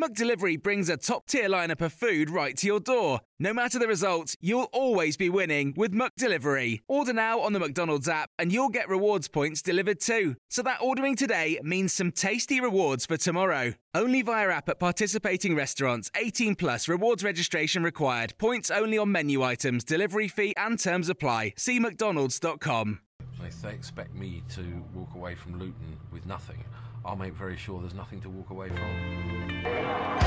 [0.00, 3.18] McDelivery brings a top-tier lineup of food right to your door.
[3.40, 6.82] No matter the result, you'll always be winning with McDelivery.
[6.86, 10.36] Order now on the McDonald's app and you'll get rewards points delivered too.
[10.50, 13.74] So that ordering today means some tasty rewards for tomorrow.
[13.92, 16.12] Only via app at participating restaurants.
[16.14, 18.34] 18 plus rewards registration required.
[18.38, 21.54] Points only on menu items, delivery fee and terms apply.
[21.56, 23.00] See mcdonalds.com.
[23.62, 26.62] They expect me to walk away from Luton with nothing,
[27.08, 30.18] I'll make very sure there's nothing to walk away from.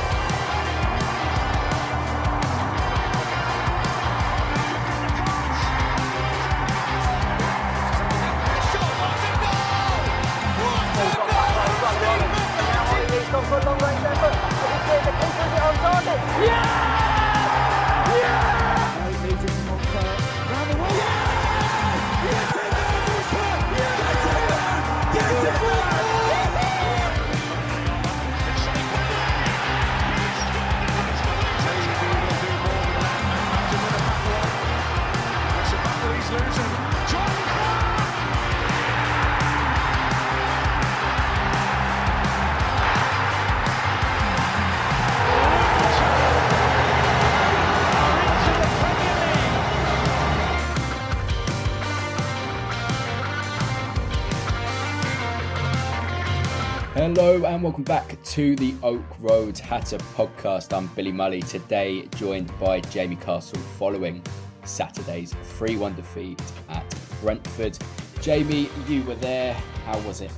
[57.62, 60.76] And welcome back to the Oak Road Hatter podcast.
[60.76, 64.24] I'm Billy Mully, today joined by Jamie Castle following
[64.64, 66.84] Saturday's 3 1 defeat at
[67.22, 67.78] Brentford.
[68.20, 69.54] Jamie, you were there.
[69.86, 70.32] How was it?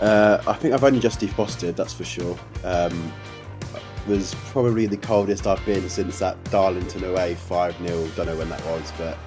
[0.00, 2.38] Uh, I think I've only just defrosted, that's for sure.
[2.64, 3.12] Um,
[4.08, 8.06] was probably the coldest I've been since that Darlington away 5 0.
[8.16, 9.18] Don't know when that was, but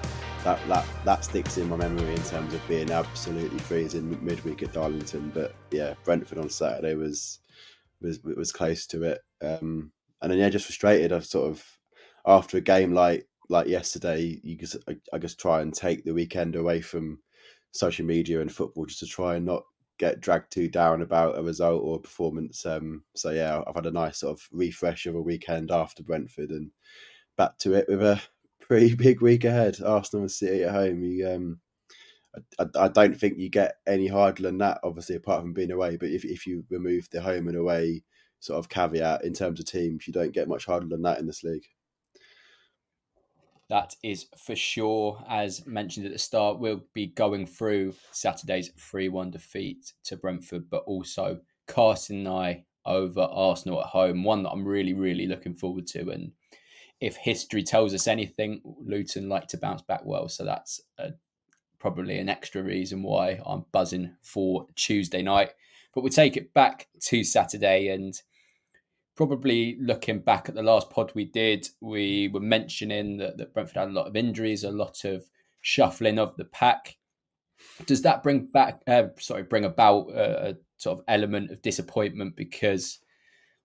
[0.46, 4.72] that, that, that sticks in my memory in terms of being absolutely freezing midweek at
[4.72, 5.32] Darlington.
[5.34, 7.40] But yeah, Brentford on Saturday was
[8.00, 9.22] was was close to it.
[9.42, 9.90] Um,
[10.22, 11.12] and then yeah, just frustrated.
[11.12, 11.64] I've sort of
[12.24, 16.14] after a game like like yesterday, you just I, I just try and take the
[16.14, 17.18] weekend away from
[17.72, 19.64] social media and football just to try and not
[19.98, 22.64] get dragged too down about a result or a performance.
[22.64, 26.50] Um, so yeah, I've had a nice sort of refresh of a weekend after Brentford
[26.50, 26.70] and
[27.36, 28.22] back to it with a
[28.66, 29.78] pretty big week ahead.
[29.84, 31.02] Arsenal and City at home.
[31.02, 31.60] You, um,
[32.58, 35.96] I, I, don't think you get any harder than that, obviously, apart from being away.
[35.96, 38.02] But if, if you remove the home and away
[38.40, 41.26] sort of caveat in terms of teams, you don't get much harder than that in
[41.26, 41.64] this league.
[43.68, 45.24] That is for sure.
[45.28, 50.70] As mentioned at the start, we'll be going through Saturday's 3 1 defeat to Brentford,
[50.70, 54.22] but also casting eye over Arsenal at home.
[54.22, 56.10] One that I'm really, really looking forward to.
[56.10, 56.30] And
[57.00, 60.28] if history tells us anything, Luton like to bounce back well.
[60.28, 61.10] So that's a,
[61.78, 65.52] probably an extra reason why I'm buzzing for Tuesday night.
[65.94, 68.20] But we'll take it back to Saturday and
[69.16, 73.76] probably looking back at the last pod we did, we were mentioning that, that Brentford
[73.76, 75.24] had a lot of injuries, a lot of
[75.62, 76.96] shuffling of the pack.
[77.86, 82.36] Does that bring back, uh, sorry, bring about a, a sort of element of disappointment
[82.36, 82.98] because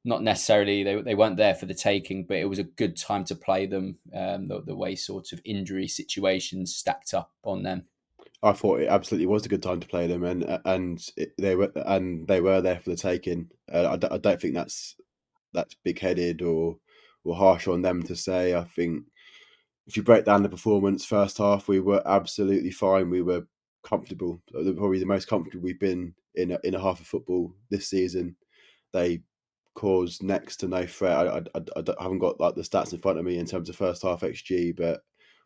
[0.03, 3.23] not necessarily they, they weren't there for the taking, but it was a good time
[3.25, 3.97] to play them.
[4.15, 7.85] Um, the, the way sort of injury situations stacked up on them.
[8.43, 11.55] I thought it absolutely was a good time to play them, and and it, they
[11.55, 13.49] were and they were there for the taking.
[13.71, 14.95] Uh, I, d- I don't think that's
[15.53, 16.77] that's big headed or
[17.23, 18.55] or harsh on them to say.
[18.55, 19.03] I think
[19.85, 23.11] if you break down the performance, first half we were absolutely fine.
[23.11, 23.45] We were
[23.83, 27.89] comfortable, probably the most comfortable we've been in a, in a half of football this
[27.89, 28.35] season.
[28.91, 29.21] They
[29.73, 31.27] caused next to no threat.
[31.27, 33.69] I, I, I, I, haven't got like the stats in front of me in terms
[33.69, 35.01] of first half xG, but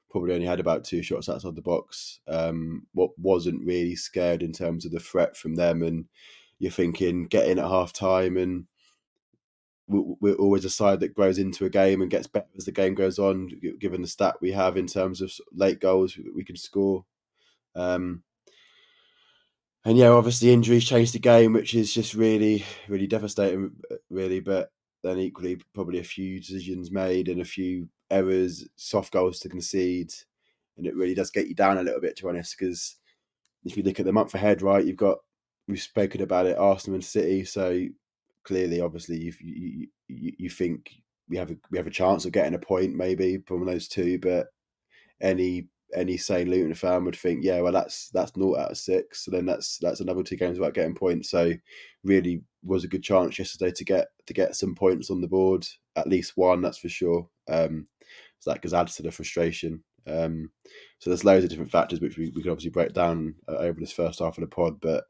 [0.09, 2.19] probably only had about two shots outside the box.
[2.27, 6.05] Um, what wasn't really scared in terms of the threat from them, and
[6.59, 8.65] you're thinking get in at half time, and
[9.87, 12.95] we're always a side that grows into a game and gets better as the game
[12.95, 13.51] goes on.
[13.79, 17.05] Given the stat we have in terms of late goals we can score.
[17.75, 18.23] Um,
[19.85, 23.71] and yeah, obviously injuries changed the game, which is just really, really devastating,
[24.09, 24.39] really.
[24.39, 24.71] But
[25.03, 30.11] then equally, probably a few decisions made and a few errors, soft goals to concede,
[30.77, 32.57] and it really does get you down a little bit, to be honest.
[32.57, 32.95] Because
[33.63, 35.19] if you look at the month ahead, right, you've got
[35.67, 37.45] we've spoken about it, Arsenal and City.
[37.45, 37.85] So
[38.43, 40.91] clearly, obviously, you you, you, you think
[41.29, 44.17] we have a we have a chance of getting a point maybe from those two,
[44.17, 44.47] but
[45.21, 49.25] any any sane Luton fan would think, yeah, well, that's that's naught out of six.
[49.25, 51.29] So then that's that's another two games without getting points.
[51.29, 51.53] So
[52.03, 55.65] really was a good chance yesterday to get to get some points on the board,
[55.95, 57.27] at least one, that's for sure.
[57.47, 57.87] Um,
[58.39, 59.83] so that adds to the frustration.
[60.07, 60.51] Um,
[60.99, 63.79] so there's loads of different factors which we, we could obviously break down uh, over
[63.79, 65.05] this first half of the pod, but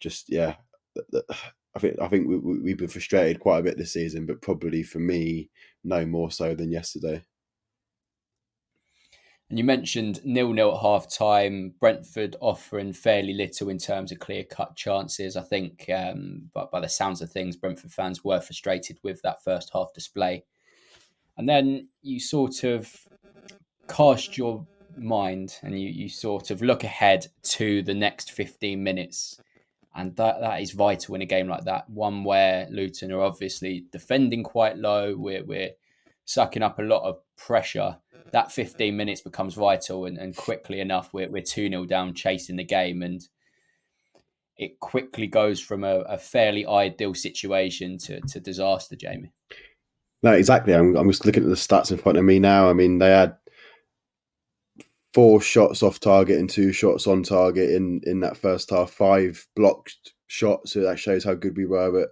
[0.00, 0.56] just yeah,
[1.74, 4.82] I think I think we, we've been frustrated quite a bit this season, but probably
[4.82, 5.50] for me,
[5.82, 7.22] no more so than yesterday.
[9.50, 11.74] And you mentioned nil nil at half time.
[11.78, 15.36] Brentford offering fairly little in terms of clear cut chances.
[15.36, 19.44] I think, um, but by the sounds of things, Brentford fans were frustrated with that
[19.44, 20.44] first half display.
[21.36, 23.06] And then you sort of
[23.88, 29.40] cast your mind and you, you sort of look ahead to the next 15 minutes.
[29.94, 31.88] And that, that is vital in a game like that.
[31.88, 35.14] One where Luton are obviously defending quite low.
[35.16, 35.70] We're, we're
[36.24, 37.98] sucking up a lot of pressure
[38.32, 42.64] that 15 minutes becomes vital and, and quickly enough we're, we're 2-0 down chasing the
[42.64, 43.02] game.
[43.02, 43.22] And
[44.56, 49.32] it quickly goes from a, a fairly ideal situation to, to disaster jamie.
[50.22, 50.74] No exactly.
[50.74, 52.68] I'm, I'm just looking at the stats in front of me now.
[52.68, 53.36] I mean they had
[55.12, 59.46] four shots off target and two shots on target in in that first half five
[59.54, 60.72] blocked shots.
[60.72, 62.08] So that shows how good we were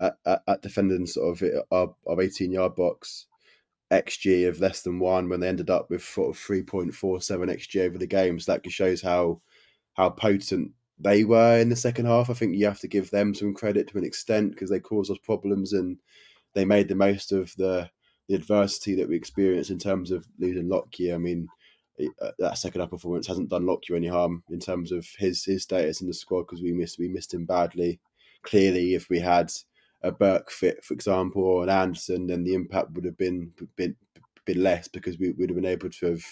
[0.00, 3.26] at at, at defending sort of our, our 18 yard box
[3.92, 7.98] xG of less than one when they ended up with sort of 3.47 xG over
[7.98, 8.46] the games.
[8.46, 9.40] So that just shows how
[9.94, 12.30] how potent they were in the second half.
[12.30, 15.10] I think you have to give them some credit to an extent because they caused
[15.10, 15.98] us problems and
[16.54, 17.90] they made the most of the
[18.28, 21.16] the adversity that we experienced in terms of losing Lockyer.
[21.16, 21.48] I mean,
[22.20, 25.64] uh, that second half performance hasn't done Lockyer any harm in terms of his his
[25.64, 28.00] status in the squad because we missed we missed him badly.
[28.42, 29.52] Clearly, if we had
[30.02, 33.96] a Burke fit, for example, or an Anderson, then the impact would have been been
[34.44, 36.24] been less because we would have been able to have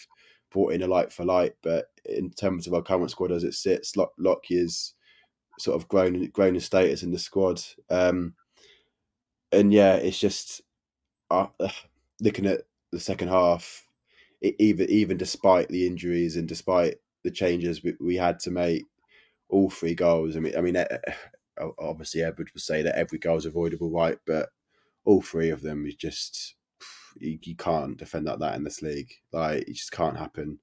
[0.50, 1.54] brought in a light for light.
[1.62, 4.94] But in terms of our current squad as it sits, Lock, is
[5.58, 7.62] sort of grown grown in status in the squad.
[7.88, 8.34] Um,
[9.52, 10.62] and yeah, it's just
[11.30, 11.46] uh,
[12.20, 12.62] looking at
[12.92, 13.86] the second half.
[14.40, 18.86] It, even even despite the injuries and despite the changes we, we had to make,
[19.50, 20.36] all three goals.
[20.36, 21.12] I mean, I mean, eh, eh,
[21.78, 24.18] obviously Edwards would say that every goal is avoidable, right?
[24.26, 24.50] But
[25.04, 26.54] all three of them is just
[27.18, 29.12] you, you, can't defend like that in this league.
[29.32, 30.58] Like it just can't happen.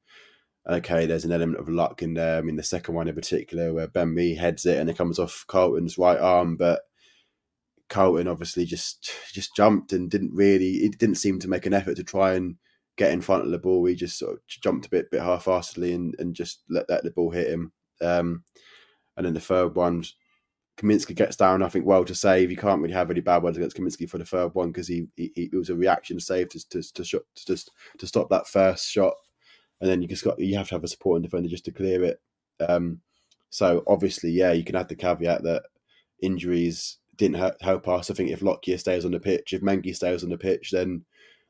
[0.70, 2.38] Okay, there's an element of luck in there.
[2.38, 5.18] I mean, the second one in particular, where Ben Mee heads it and it comes
[5.18, 6.82] off Carlton's right arm, but
[7.90, 10.78] Carlton obviously just just jumped and didn't really.
[10.78, 12.58] It didn't seem to make an effort to try and
[12.98, 13.86] get in front of the ball.
[13.86, 17.12] He just sort of jumped a bit, bit half-heartedly and, and just let, let the
[17.12, 17.72] ball hit him.
[18.02, 18.44] Um,
[19.16, 20.04] and then the third one,
[20.78, 22.52] Kaminski gets down, I think, well to save.
[22.52, 25.08] You can't really have any bad words against Kaminski for the third one because he,
[25.16, 27.66] he, he, it was a reaction save to to to, shot, to, to,
[27.98, 29.16] to stop that first shot,
[29.82, 32.04] and then you just got you have to have a supporting defender just to clear
[32.04, 32.22] it.
[32.68, 33.02] Um,
[33.50, 35.64] so obviously, yeah, you can add the caveat that
[36.22, 38.12] injuries didn't help us.
[38.12, 41.04] I think if Lockyer stays on the pitch, if Mengi stays on the pitch, then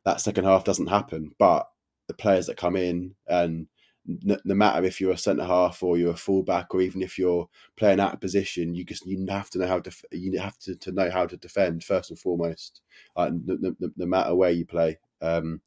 [0.05, 1.31] that second half doesn't happen.
[1.37, 1.67] But
[2.07, 3.67] the players that come in and
[4.07, 7.17] no, no matter if you're a centre half or you're a fullback or even if
[7.17, 10.57] you're playing out of position, you just you have to know how to you have
[10.59, 12.81] to, to know how to defend first and foremost,
[13.17, 14.97] no, no, no, matter where you play.
[15.21, 15.61] Um,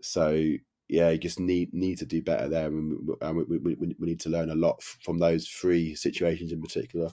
[0.00, 0.38] so
[0.88, 2.98] yeah, you just need need to do better there, and
[3.36, 7.10] we, we, we, we need to learn a lot from those three situations in particular.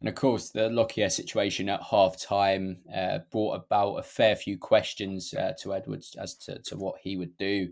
[0.00, 4.58] And of course, the Lockyer situation at half time uh, brought about a fair few
[4.58, 7.70] questions uh, to Edwards as to, to what he would do.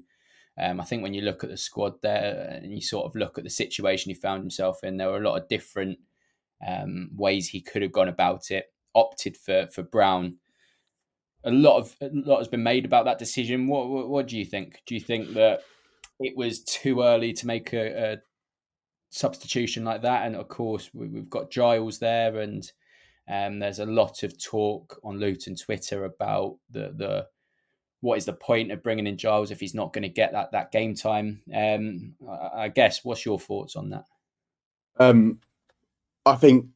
[0.60, 3.38] Um, I think when you look at the squad there and you sort of look
[3.38, 5.98] at the situation he found himself in, there were a lot of different
[6.66, 8.66] um, ways he could have gone about it.
[8.94, 10.36] Opted for for Brown.
[11.42, 13.66] A lot of a lot has been made about that decision.
[13.66, 14.82] What what, what do you think?
[14.86, 15.62] Do you think that
[16.20, 18.16] it was too early to make a, a
[19.10, 20.26] substitution like that?
[20.26, 22.70] And of course, we, have got Giles there, and
[23.28, 27.26] um, there's a lot of talk on Luton Twitter about the the
[28.04, 30.52] what is the point of bringing in Giles if he's not going to get that
[30.52, 31.40] that game time?
[31.52, 33.02] Um, I, I guess.
[33.02, 34.04] What's your thoughts on that?
[34.98, 35.40] Um,
[36.26, 36.66] I think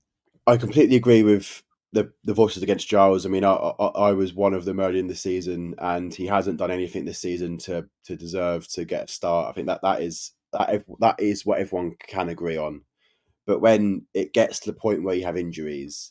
[0.47, 3.27] I completely agree with the the voices against Giles.
[3.27, 6.27] I mean, I, I, I was one of them early in the season, and he
[6.27, 9.51] hasn't done anything this season to to deserve to get a start.
[9.51, 12.81] I think that that is that that is what everyone can agree on.
[13.47, 16.11] But when it gets to the point where you have injuries,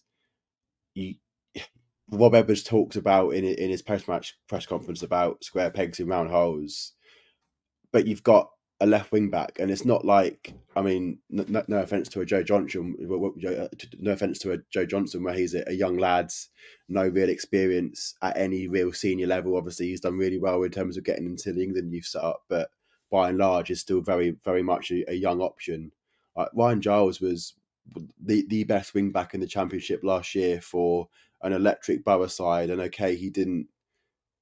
[0.94, 1.16] you
[2.12, 6.08] Rob Edwards talks about in in his post match press conference about square pegs in
[6.08, 6.94] round holes,
[7.92, 8.50] but you've got
[8.80, 12.26] a left wing back, and it's not like I mean, no, no offense to a
[12.26, 13.68] Joe Johnson, uh,
[14.00, 16.32] no offense to a Joe Johnson, where he's a, young lad,
[16.88, 19.58] no real experience at any real senior level.
[19.58, 22.70] Obviously, he's done really well in terms of getting into the England youth setup, but
[23.12, 25.92] by and large, is still very very much a, a young option.
[26.36, 27.54] Like Ryan Giles was
[28.24, 31.10] the the best wing back in the championship last year for
[31.42, 33.68] an electric Boro side, and okay, he didn't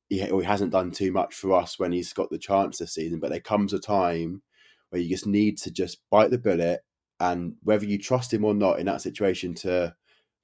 [0.09, 2.93] he, or he hasn't done too much for us when he's got the chance this
[2.93, 3.19] season.
[3.19, 4.41] But there comes a time
[4.89, 6.81] where you just need to just bite the bullet,
[7.19, 9.95] and whether you trust him or not in that situation to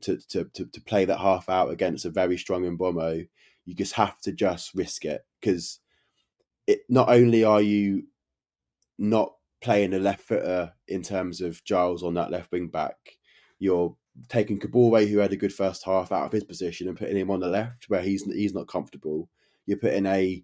[0.01, 3.27] to to to, to play that half out against a very strong Mbeumo,
[3.65, 5.79] you just have to just risk it because
[6.67, 8.03] it not only are you
[8.97, 12.95] not playing a left footer in terms of Giles on that left wing back,
[13.59, 13.95] you're
[14.29, 17.31] taking Kabore, who had a good first half, out of his position and putting him
[17.31, 19.29] on the left where he's he's not comfortable
[19.65, 20.43] you're putting a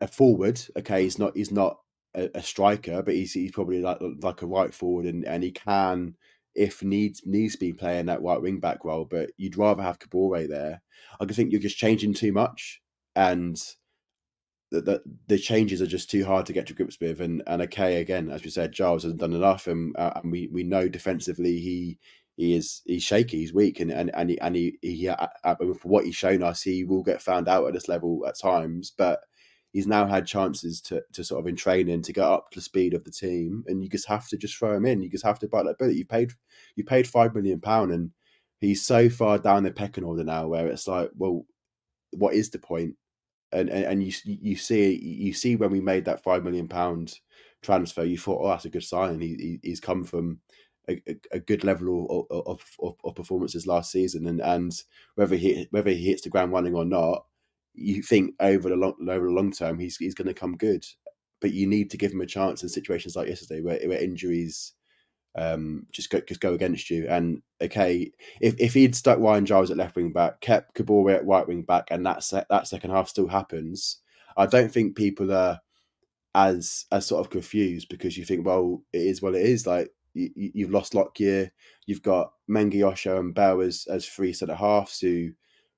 [0.00, 0.60] a forward.
[0.76, 1.78] Okay, he's not he's not
[2.14, 5.50] a, a, striker, but he's he's probably like like a right forward, and, and he
[5.50, 6.14] can,
[6.54, 9.04] if needs needs be playing that right wing back role.
[9.04, 10.82] But you'd rather have Kabore there.
[11.20, 12.80] I think you're just changing too much,
[13.16, 13.60] and
[14.70, 17.20] the, the, the changes are just too hard to get to grips with.
[17.20, 20.48] And and okay, again, as we said, Giles hasn't done enough, and uh, and we
[20.52, 21.98] we know defensively he
[22.36, 25.54] he is he's shaky, he's weak, and and and he, and he, he uh, uh,
[25.56, 28.92] for what he's shown us, he will get found out at this level at times.
[28.96, 29.20] But
[29.72, 32.62] he's now had chances to to sort of in training to get up to the
[32.62, 35.02] speed of the team, and you just have to just throw him in.
[35.02, 35.96] You just have to bite that bullet.
[35.96, 36.32] You paid
[36.76, 38.10] you paid five million pound, and
[38.60, 41.44] he's so far down the pecking order now where it's like, well,
[42.12, 42.94] what is the point?
[43.52, 47.18] And and, and you you see you see when we made that five million pound
[47.62, 49.20] transfer, you thought, oh, that's a good sign.
[49.20, 50.40] He, he he's come from
[50.88, 51.00] a,
[51.32, 54.82] a, good level of, of, of, performances last season, and, and
[55.14, 57.24] whether he whether he hits the ground running or not,
[57.74, 60.84] you think over the long over the long term he's he's going to come good.
[61.40, 64.74] But you need to give him a chance in situations like yesterday where, where injuries
[65.34, 67.06] um, just go just go against you.
[67.08, 68.10] And okay,
[68.40, 71.62] if, if he'd stuck Ryan Giles at left wing back, kept Kabore at right wing
[71.62, 73.98] back, and that se- that second half still happens,
[74.36, 75.60] I don't think people are
[76.34, 79.66] as as sort of confused because you think, well, it is what it is.
[79.66, 81.50] Like you, have lost Lockyer.
[81.86, 85.30] You've got Mengi, Osho, and Bell as as three centre halves who,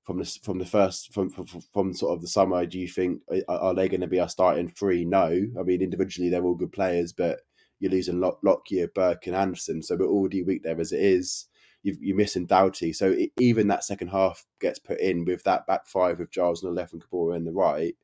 [0.05, 3.21] from the from the first from, from, from sort of the summer, do you think
[3.49, 5.05] are they going to be our starting three?
[5.05, 5.27] No,
[5.59, 7.41] I mean individually they're all good players, but
[7.81, 11.47] you're losing Lock, Lockyer, Burke, and Anderson, so we're already weak there as it is.
[11.83, 15.67] you are missing Doughty, so it, even that second half gets put in with that
[15.67, 17.95] back five with Giles on the left and Kabore on the right.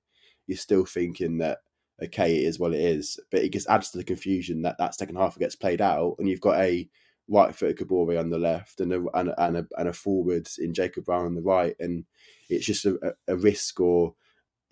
[0.47, 1.59] You're still thinking that
[2.03, 3.19] okay, it is what it is.
[3.31, 6.29] But it just adds to the confusion that that second half gets played out, and
[6.29, 6.89] you've got a
[7.29, 10.49] right footed Kabore on the left and a, and a, and a, and a forward
[10.59, 12.05] in Jacob Brown on the right, and
[12.49, 14.15] it's just a, a risk or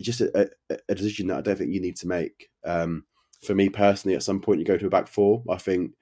[0.01, 2.49] just a, a, decision that I don't think you need to make.
[2.65, 3.05] Um,
[3.43, 5.43] for me personally, at some point you go to a back four.
[5.49, 5.93] I think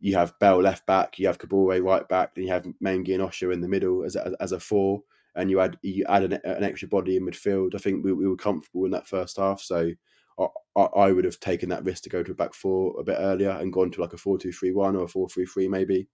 [0.00, 3.22] you have Bell left back, you have Kabore right back, then you have Mengi and
[3.22, 5.02] Osho in the middle as a, as a four,
[5.34, 7.74] and you add you add an, an extra body in midfield.
[7.74, 9.90] I think we, we were comfortable in that first half, so
[10.38, 13.16] I, I would have taken that risk to go to a back four a bit
[13.18, 15.68] earlier and gone to like a four two three one or a four three three
[15.68, 16.08] maybe,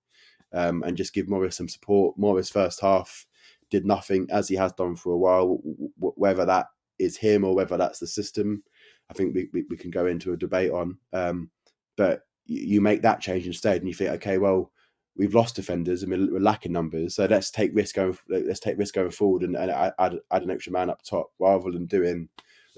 [0.52, 2.16] um, and just give Morris some support.
[2.18, 3.26] Morris first half
[3.70, 5.58] did nothing as he has done for a while.
[5.98, 6.66] Whether that
[6.98, 8.62] is him or whether that's the system,
[9.10, 10.98] I think we, we, we can go into a debate on.
[11.12, 11.50] Um,
[11.96, 14.70] but you make that change instead, and you think, okay, well,
[15.16, 18.16] we've lost defenders and we're, lacking numbers, so let's take risk going.
[18.28, 21.70] Let's take risk going forward and, and add, add an extra man up top rather
[21.70, 22.28] than doing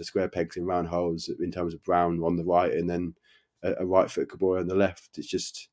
[0.05, 3.15] square pegs in round holes in terms of Brown on the right and then
[3.63, 5.19] a, a right foot Kabore on the left.
[5.19, 5.69] It's just,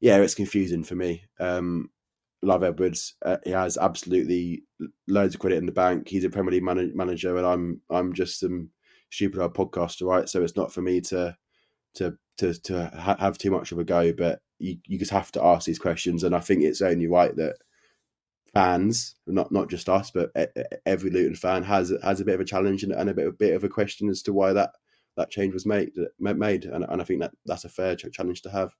[0.00, 1.24] yeah, it's confusing for me.
[1.40, 1.90] Um,
[2.42, 3.14] love Edwards.
[3.24, 4.64] Uh, he has absolutely
[5.08, 6.08] loads of credit in the bank.
[6.08, 8.70] He's a Premier League man- manager, and I'm I'm just some
[9.10, 10.28] stupid old podcaster, right?
[10.28, 11.36] So it's not for me to
[11.94, 15.32] to to to ha- have too much of a go, but you you just have
[15.32, 17.56] to ask these questions, and I think it's only right that
[18.54, 20.30] fans, not not just us, but
[20.86, 23.54] every Luton fan has has a bit of a challenge and, a bit, a bit
[23.54, 24.70] of a question as to why that
[25.16, 28.50] that change was made made, and, and I think that that's a fair challenge to
[28.50, 28.70] have.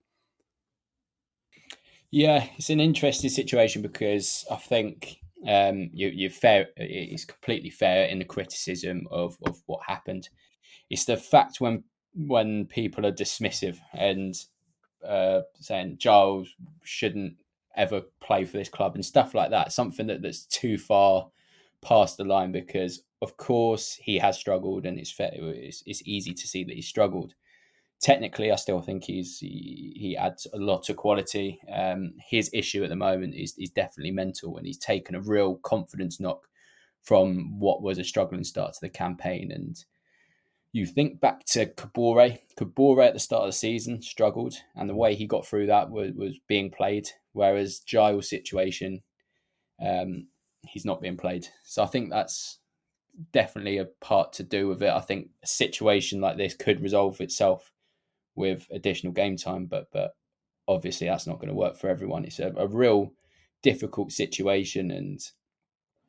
[2.11, 6.69] Yeah, it's an interesting situation because I think um, you, you're fair.
[6.77, 10.29] It's completely fair in the criticism of, of what happened.
[10.91, 14.35] It's the fact when when people are dismissive and
[15.07, 16.55] uh, saying Giles
[16.85, 17.35] shouldn't
[17.77, 19.73] ever play for this club and stuff like that.
[19.73, 21.29] Something that, that's too far
[21.83, 25.31] past the line because, of course, he has struggled and it's fair.
[25.33, 27.35] It's, it's easy to see that he struggled.
[28.05, 31.59] technically, I still think he's he, he adds a lot of quality.
[31.73, 35.57] Um, his issue at the moment is is definitely mental, and he's taken a real
[35.57, 36.47] confidence knock
[37.03, 39.51] from what was a struggling start to the campaign.
[39.53, 39.83] And
[40.75, 42.41] you think back to Kabore.
[42.59, 45.89] Kabore at the start of the season struggled, and the way he got through that
[45.89, 47.09] was, was being played.
[47.33, 49.03] Whereas Giles' situation,
[49.81, 50.27] um,
[50.67, 51.47] he's not being played.
[51.63, 52.59] So I think that's
[53.33, 54.91] definitely a part to do with it.
[54.91, 57.71] I think a situation like this could resolve itself
[58.35, 60.17] with additional game time, but but
[60.67, 62.25] obviously that's not going to work for everyone.
[62.25, 63.13] It's a, a real
[63.63, 65.21] difficult situation, and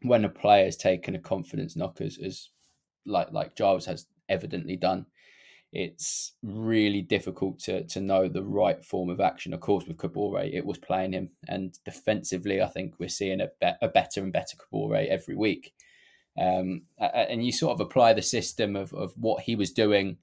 [0.01, 2.49] when a player has taken a confidence knock, as, as
[3.05, 5.05] like like Giles has evidently done,
[5.71, 9.53] it's really difficult to to know the right form of action.
[9.53, 13.49] Of course, with Kabore, it was playing him, and defensively, I think we're seeing a,
[13.59, 15.73] be- a better and better Kabore every week.
[16.37, 20.17] Um, and you sort of apply the system of, of what he was doing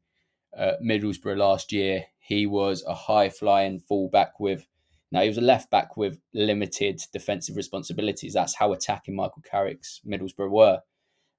[0.57, 2.05] at Middlesbrough last year.
[2.19, 4.67] He was a high flying fullback with
[5.13, 8.33] now he was a left back with limited defensive responsibilities.
[8.33, 10.81] That's how attacking Michael Carrick's Middlesbrough were.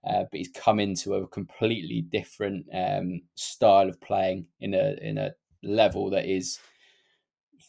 [0.06, 5.18] Uh, but he's come into a completely different um, style of playing in a in
[5.18, 5.32] a
[5.64, 6.60] level that is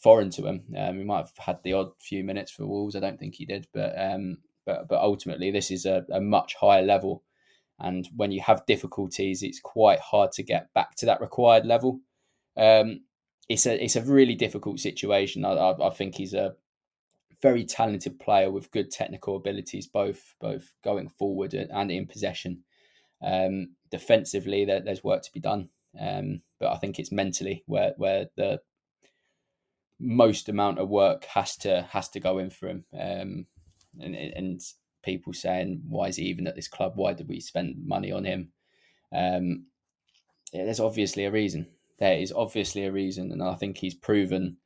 [0.02, 0.64] foreign to him.
[0.76, 2.96] Um, he might have had the odd few minutes for Wolves.
[2.96, 6.54] I don't think he did, but um, but but ultimately this is a, a much
[6.56, 7.22] higher level.
[7.78, 12.00] And when you have difficulties, it's quite hard to get back to that required level.
[12.56, 13.00] Um,
[13.48, 15.44] it's a it's a really difficult situation.
[15.44, 16.54] I, I, I think he's a
[17.42, 22.62] very talented player with good technical abilities, both both going forward and in possession.
[23.22, 27.94] Um, defensively, there, there's work to be done, um, but I think it's mentally where
[27.96, 28.60] where the
[30.00, 32.84] most amount of work has to has to go in for him.
[32.92, 33.46] Um,
[34.00, 34.60] and, and
[35.02, 36.92] people saying, "Why is he even at this club?
[36.96, 38.52] Why did we spend money on him?"
[39.12, 39.66] Um,
[40.52, 41.66] yeah, there's obviously a reason.
[41.98, 44.58] There is obviously a reason, and I think he's proven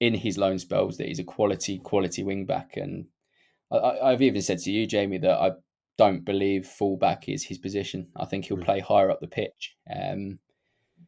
[0.00, 2.76] in his loan spells that he's a quality quality wing back.
[2.76, 3.06] And
[3.70, 5.52] I, have even said to you, Jamie, that I
[5.98, 8.08] don't believe fullback is his position.
[8.16, 8.64] I think he'll mm.
[8.64, 9.76] play higher up the pitch.
[9.94, 10.38] Um,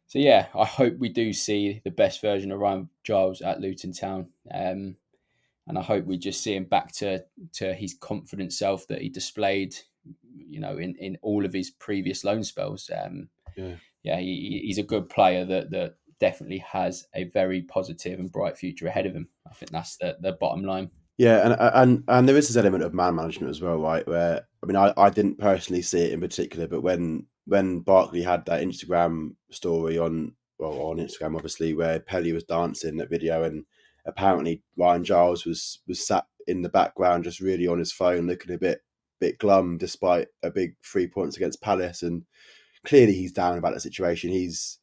[0.06, 3.92] so yeah, I hope we do see the best version of Ryan Giles at Luton
[3.92, 4.28] Town.
[4.52, 4.96] Um,
[5.66, 7.24] and I hope we just see him back to
[7.54, 9.74] to his confident self that he displayed,
[10.34, 12.90] you know, in, in all of his previous loan spells.
[12.94, 18.20] Um, yeah, yeah he, he's a good player that that definitely has a very positive
[18.20, 19.28] and bright future ahead of him.
[19.50, 20.88] I think that's the the bottom line.
[21.18, 24.06] Yeah, and uh, and and there is this element of man management as well, right?
[24.06, 28.22] Where I mean, I, I didn't personally see it in particular, but when when Barkley
[28.22, 33.42] had that Instagram story on well on Instagram, obviously, where Pelly was dancing that video
[33.42, 33.64] and
[34.06, 38.54] apparently Ryan Giles was was sat in the background just really on his phone looking
[38.54, 38.80] a bit
[39.20, 42.24] bit glum despite a big three points against Palace and
[42.84, 44.78] clearly he's down about the situation he's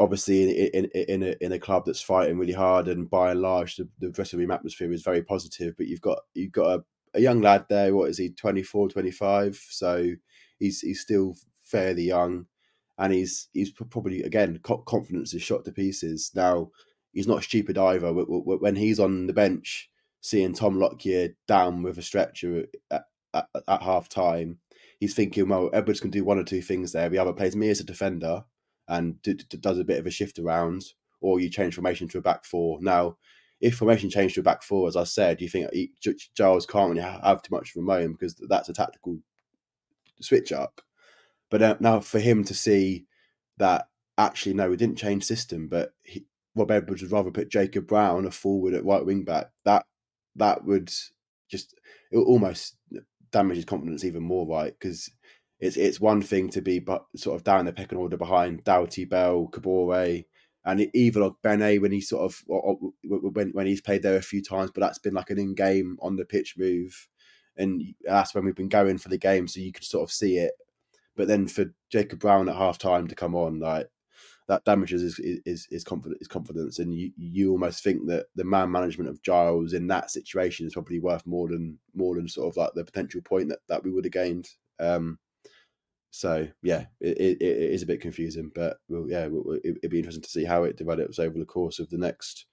[0.00, 3.40] obviously in in in a, in a club that's fighting really hard and by and
[3.40, 6.84] large the, the dressing room atmosphere is very positive but you've got you've got a,
[7.14, 10.10] a young lad there what is he 24 25 so
[10.58, 12.46] he's he's still fairly young
[12.98, 16.68] and he's he's probably again confidence is shot to pieces now
[17.12, 18.12] he's not stupid either.
[18.12, 23.82] When he's on the bench, seeing Tom Lockyer down with a stretcher at, at, at
[23.82, 24.58] half time,
[24.98, 27.10] he's thinking, well, Edwards can do one or two things there.
[27.10, 28.44] He either plays me as a defender
[28.90, 30.84] and d- d- does a bit of a shift around,
[31.20, 32.78] or you change formation to a back four.
[32.82, 33.16] Now,
[33.60, 35.92] if formation changed to a back four, as I said, you think he,
[36.34, 39.18] Giles can't really have too much of a moment because that's a tactical
[40.20, 40.80] switch up.
[41.50, 43.06] But uh, now for him to see
[43.58, 46.24] that actually, no, we didn't change system, but he,
[46.54, 49.50] Rob Edwards would rather put Jacob Brown a forward at right wing back.
[49.64, 49.86] That
[50.36, 50.92] that would
[51.48, 51.74] just
[52.10, 52.76] it almost
[53.30, 54.72] damage his confidence even more, right?
[54.78, 55.10] Because
[55.60, 59.04] it's it's one thing to be but sort of down the pecking order behind Doughty,
[59.04, 60.24] Bell, Kabore,
[60.64, 62.42] and even like Benet when he sort of
[63.02, 65.98] when when he's played there a few times, but that's been like an in game
[66.00, 67.08] on the pitch move,
[67.56, 70.38] and that's when we've been going for the game, so you can sort of see
[70.38, 70.52] it.
[71.16, 73.88] But then for Jacob Brown at half time to come on, like
[74.48, 78.44] that damages his his, his confidence, his confidence, and you you almost think that the
[78.44, 82.48] man management of Giles in that situation is probably worth more than more than sort
[82.48, 84.48] of like the potential point that, that we would have gained.
[84.78, 85.18] Um,
[86.10, 89.98] so yeah, it, it, it is a bit confusing, but well, yeah, it, would be
[89.98, 92.46] interesting to see how it develops over the course of the next,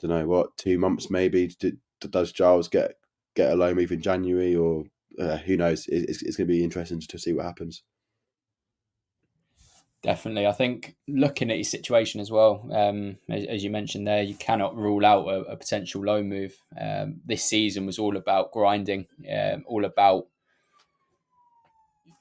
[0.00, 1.50] don't know what, two months maybe.
[2.10, 2.96] does Giles get
[3.34, 4.84] get a loan move in January, or
[5.18, 5.86] uh, who knows?
[5.88, 7.82] it's, it's going to be interesting to see what happens.
[10.02, 14.22] Definitely, I think looking at his situation as well, um, as, as, you mentioned there,
[14.22, 16.56] you cannot rule out a, a potential loan move.
[16.80, 20.26] Um, this season was all about grinding, um, all about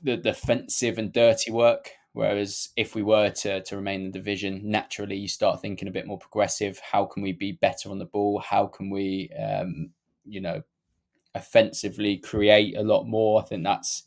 [0.02, 1.92] the defensive and dirty work.
[2.14, 5.92] Whereas if we were to to remain in the division, naturally you start thinking a
[5.92, 6.80] bit more progressive.
[6.80, 8.40] How can we be better on the ball?
[8.40, 9.92] How can we, um,
[10.26, 10.64] you know,
[11.36, 13.42] offensively create a lot more?
[13.42, 14.04] I think that's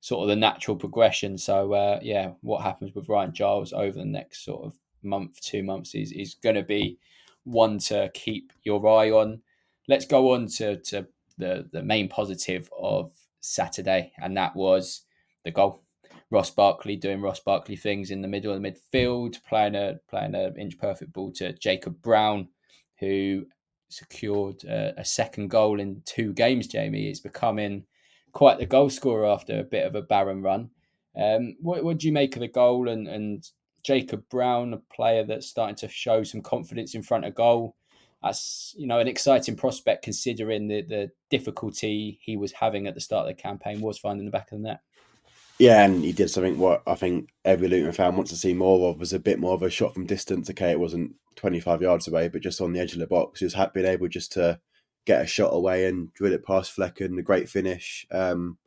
[0.00, 1.38] sort of the natural progression.
[1.38, 5.62] So uh, yeah, what happens with Ryan Giles over the next sort of month, two
[5.62, 6.98] months is is going to be
[7.44, 9.42] one to keep your eye on.
[9.88, 11.06] Let's go on to to
[11.38, 15.02] the the main positive of Saturday, and that was
[15.44, 15.82] the goal.
[16.30, 20.34] Ross Barkley doing Ross Barkley things in the middle of the midfield, playing a playing
[20.34, 22.48] a inch perfect ball to Jacob Brown,
[22.98, 23.46] who
[23.88, 26.66] secured a, a second goal in two games.
[26.66, 27.84] Jamie is becoming
[28.32, 30.70] quite the goal scorer after a bit of a barren run.
[31.16, 33.48] Um, what, what do you make of the goal and, and
[33.84, 37.76] Jacob Brown, a player that's starting to show some confidence in front of goal?
[38.22, 43.00] That's you know an exciting prospect considering the the difficulty he was having at the
[43.00, 44.80] start of the campaign was finding the back of the net.
[45.58, 48.90] Yeah, and he did something what I think every Luton fan wants to see more
[48.90, 50.50] of was a bit more of a shot from distance.
[50.50, 53.38] Okay, it wasn't 25 yards away, but just on the edge of the box.
[53.38, 54.58] He was being able just to
[55.04, 58.06] get a shot away and drill it past Flekken, a great finish.
[58.10, 58.58] Um,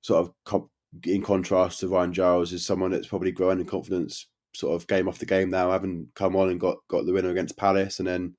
[0.00, 0.68] sort of
[1.04, 5.08] in contrast to Ryan Giles, is someone that's probably growing in confidence sort of game
[5.08, 8.08] off the game now, having come on and got, got the winner against Palace and
[8.08, 8.34] then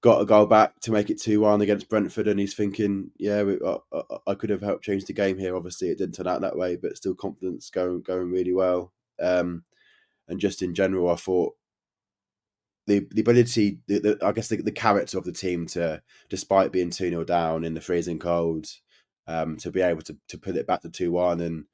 [0.00, 2.28] got a goal back to make it 2 1 against Brentford.
[2.28, 3.78] And he's thinking, yeah, we, I,
[4.26, 5.56] I, could have helped change the game here.
[5.56, 8.92] Obviously, it didn't turn out that way, but still confidence going going really well.
[9.20, 9.64] Um,
[10.28, 11.54] and just in general, I thought
[12.86, 16.72] the the ability, the, the, I guess the, the character of the team to, despite
[16.72, 18.66] being 2 0 down in the freezing cold,
[19.26, 21.64] um, to be able to, to put it back to 2 1 and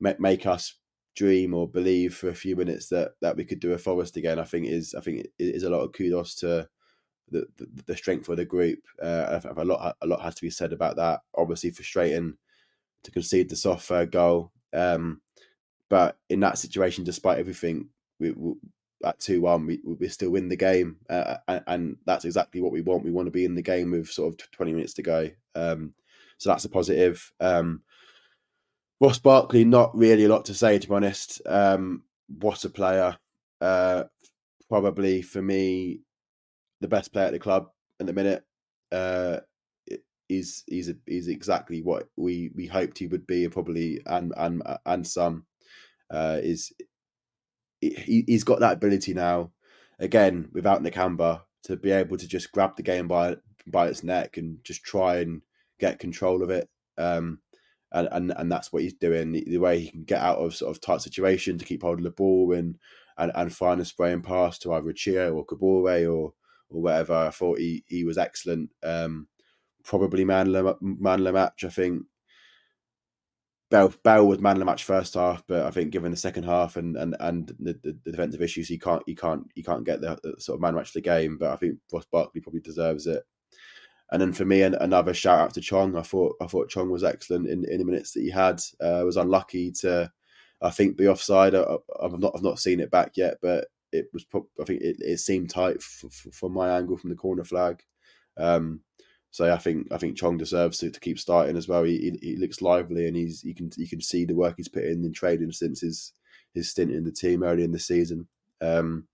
[0.00, 0.76] make, make us
[1.14, 4.38] dream or believe for a few minutes that, that we could do a Forest again,
[4.38, 6.68] I think is I think is a lot of kudos to
[7.32, 8.80] the, the, strength of the group.
[9.02, 11.20] Uh, a lot a lot has to be said about that.
[11.36, 12.36] Obviously frustrating
[13.04, 15.20] to concede the soft goal, um,
[15.88, 18.54] but in that situation, despite everything, we, we
[19.04, 22.72] at two one, we we still win the game, uh, and, and, that's exactly what
[22.72, 23.04] we want.
[23.04, 25.30] We want to be in the game with sort of twenty minutes to go.
[25.54, 25.94] Um,
[26.38, 27.32] so that's a positive.
[27.40, 27.82] Um,
[29.00, 31.42] Ross Barkley, not really a lot to say to be honest.
[31.46, 33.16] Um, what a player!
[33.60, 34.04] Uh,
[34.68, 36.00] probably for me,
[36.82, 37.68] the best player at the club
[38.00, 38.44] at the minute.
[38.90, 39.38] Uh,
[40.28, 45.06] he's a, he's exactly what we we hoped he would be, probably and and and
[45.06, 45.46] some.
[46.10, 46.72] Uh, is
[47.80, 49.50] he, he's got that ability now,
[49.98, 54.36] again without Nakamba, to be able to just grab the game by by its neck
[54.36, 55.42] and just try and
[55.78, 56.68] get control of it.
[56.98, 57.40] Um,
[57.92, 59.32] and, and and that's what he's doing.
[59.32, 61.98] The, the, way he can get out of sort of tight situation to keep hold
[61.98, 62.78] of the ball and
[63.18, 66.32] and, and find a spraying pass to either Chio or Kabore or
[66.74, 67.14] or whatever.
[67.14, 68.70] I thought he, he was excellent.
[68.82, 69.28] Um,
[69.84, 71.64] probably man of, the match.
[71.64, 72.04] I think
[73.70, 76.44] Bell Bell was man of the match first half, but I think given the second
[76.44, 79.84] half and and, and the, the, the defensive issues, he can't he can't he can't
[79.84, 81.38] get the, the sort of man match of the game.
[81.38, 83.22] But I think Ross Barkley probably deserves it.
[84.10, 85.96] And then for me, another shout out to Chong.
[85.96, 88.60] I thought I thought Chong was excellent in, in the minutes that he had.
[88.78, 90.12] Uh, was unlucky to,
[90.60, 91.54] I think, be offside.
[91.54, 91.64] I,
[92.02, 94.26] have not I've not seen it back yet, but it was.
[94.60, 97.82] I think it, it seemed tight f- f- from my angle from the corner flag.
[98.36, 98.80] Um,
[99.30, 101.84] so I think I think Chong deserves to, to keep starting as well.
[101.84, 104.68] He, he, he looks lively and he's you can you can see the work he's
[104.68, 106.12] put in in training since his
[106.54, 108.28] his stint in the team early in the season.
[108.60, 109.08] Um,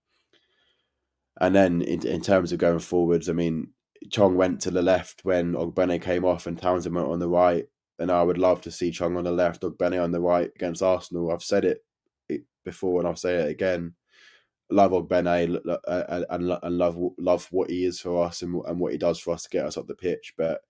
[1.39, 3.69] and then in, in terms of going forwards, I mean,
[4.11, 7.65] Chong went to the left when Ogbene came off and Townsend went on the right.
[7.97, 10.83] And I would love to see Chong on the left, Ogbene on the right against
[10.83, 11.31] Arsenal.
[11.31, 11.85] I've said it
[12.65, 13.93] before and I'll say it again
[14.69, 18.79] love Ogbene uh, and, and and love love what he is for us and, and
[18.79, 20.33] what he does for us to get us up the pitch.
[20.37, 20.61] But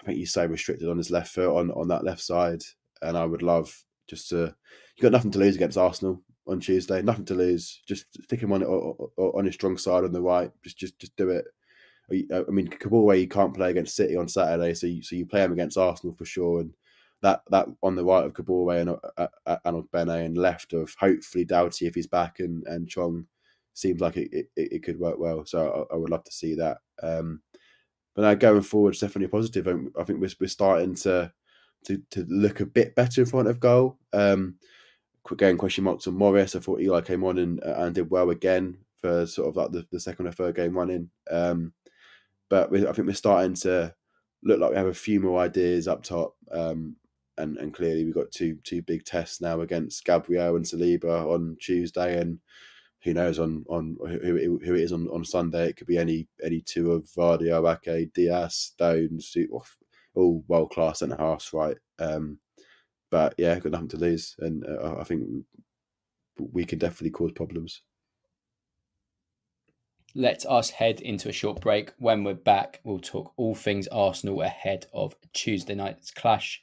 [0.00, 2.62] I think he's so restricted on his left foot on, on that left side,
[3.02, 4.54] and I would love just to.
[4.96, 7.02] You got nothing to lose against Arsenal on Tuesday.
[7.02, 7.82] Nothing to lose.
[7.86, 10.50] Just stick him on on his strong side on the right.
[10.62, 11.44] Just just just do it.
[12.10, 15.42] I mean, Kabore, you can't play against City on Saturday, so you, so you play
[15.42, 16.60] him against Arsenal for sure.
[16.60, 16.72] And
[17.22, 20.94] that that on the right of Kabore and uh, uh, and Bene and left of
[20.98, 23.26] hopefully Doughty if he's back and and Chong
[23.74, 25.44] seems like it, it, it could work well.
[25.44, 26.78] So I, I, would love to see that.
[27.02, 27.42] Um,
[28.14, 29.68] but now going forward, it's definitely positive.
[29.68, 31.32] I think we're we're starting to
[31.84, 33.98] to to look a bit better in front of goal.
[34.12, 34.56] Um,
[35.30, 36.56] again, question marks on Morris.
[36.56, 39.86] I thought Eli came on and and did well again for sort of like the,
[39.92, 41.10] the second or third game running.
[41.30, 41.72] Um,
[42.48, 43.94] but we, I think we're starting to
[44.42, 46.34] look like we have a few more ideas up top.
[46.50, 46.96] Um,
[47.38, 51.56] and and clearly we've got two two big tests now against Gabriel and Saliba on
[51.60, 52.40] Tuesday, and
[53.02, 55.68] who knows on on who, who it is on, on Sunday.
[55.68, 57.50] It could be any any two of Vardy,
[57.86, 59.36] Ake, Dias, Stones,
[60.14, 61.76] all world class and halves, right?
[61.98, 62.38] Um,
[63.10, 65.22] but yeah, got nothing to lose, and uh, I think
[66.38, 67.82] we can definitely cause problems.
[70.14, 71.92] Let us head into a short break.
[71.98, 76.62] When we're back, we'll talk all things Arsenal ahead of Tuesday night's clash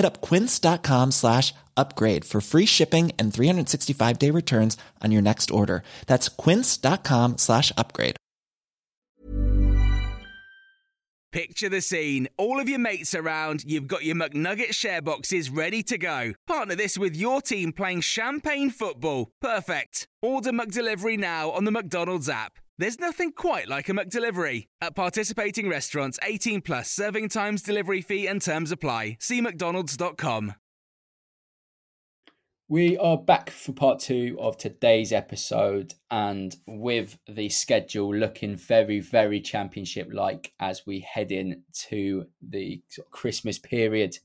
[0.00, 5.50] Hit up quince.com slash upgrade for free shipping and 365 day returns on your next
[5.50, 5.82] order.
[6.06, 8.16] That's quince.com slash upgrade.
[11.32, 12.28] Picture the scene.
[12.38, 16.32] All of your mates around, you've got your McNugget share boxes ready to go.
[16.46, 19.28] Partner this with your team playing champagne football.
[19.42, 20.08] Perfect.
[20.22, 22.59] Order McDelivery now on the McDonald's app.
[22.80, 24.68] There's nothing quite like a McDelivery.
[24.80, 29.18] At participating restaurants, 18 plus serving times, delivery fee, and terms apply.
[29.20, 30.54] See McDonald's.com.
[32.68, 39.00] We are back for part two of today's episode, and with the schedule looking very,
[39.00, 44.16] very championship like as we head in to the Christmas period.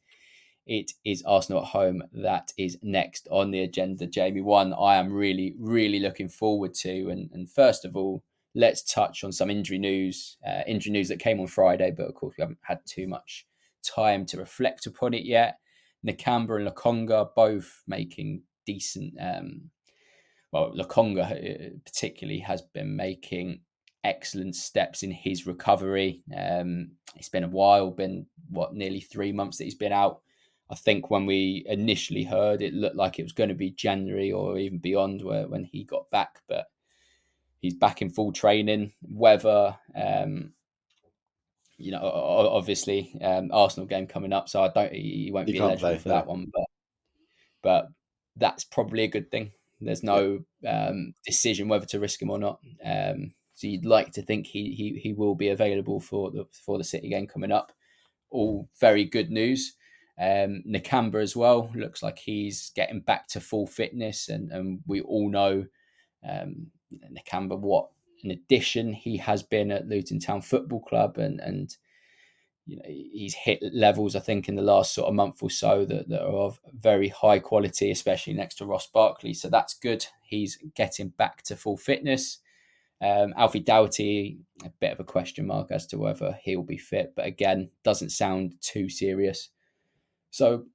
[0.65, 4.07] It is Arsenal at home that is next on the agenda.
[4.07, 7.09] Jamie, one I am really, really looking forward to.
[7.09, 8.23] And, and first of all,
[8.55, 10.37] let's touch on some injury news.
[10.47, 13.45] Uh, injury news that came on Friday, but of course we haven't had too much
[13.83, 15.59] time to reflect upon it yet.
[16.05, 19.13] Nakamba and Lokonga both making decent.
[19.19, 19.69] Um,
[20.51, 23.59] well, Lokonga uh, particularly has been making
[24.03, 26.23] excellent steps in his recovery.
[26.35, 30.21] Um, it's been a while, been what nearly three months that he's been out.
[30.69, 34.31] I think when we initially heard, it looked like it was going to be January
[34.31, 36.67] or even beyond where when he got back, but
[37.65, 38.93] he's back in full training.
[39.01, 40.53] Whether um,
[41.77, 44.93] you know, obviously, um, Arsenal game coming up, so I don't.
[44.93, 46.65] He won't be eligible play, for that one, but
[47.61, 47.87] but
[48.37, 49.51] that's probably a good thing.
[49.81, 52.59] There's no um, decision whether to risk him or not.
[52.83, 56.77] Um, so you'd like to think he, he he will be available for the for
[56.77, 57.71] the City game coming up.
[58.29, 59.75] All very good news.
[60.17, 65.01] Um, Nakamba as well looks like he's getting back to full fitness, and and we
[65.01, 65.65] all know
[66.27, 66.67] um,
[67.11, 67.89] Nakamba what
[68.23, 71.75] an addition he has been at Luton Town Football Club, and and
[72.65, 75.85] you know he's hit levels I think in the last sort of month or so
[75.85, 79.33] that, that are of very high quality, especially next to Ross Barkley.
[79.33, 80.05] So that's good.
[80.23, 82.39] He's getting back to full fitness.
[83.01, 87.13] Um, Alfie Doughty, a bit of a question mark as to whether he'll be fit,
[87.15, 89.49] but again, doesn't sound too serious.
[90.31, 90.65] So,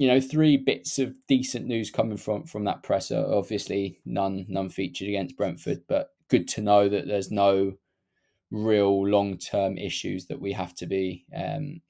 [0.00, 3.22] you know, three bits of decent news coming from from that presser.
[3.28, 7.74] Obviously, none none featured against Brentford, but good to know that there's no
[8.50, 11.82] real long term issues that we have to be um,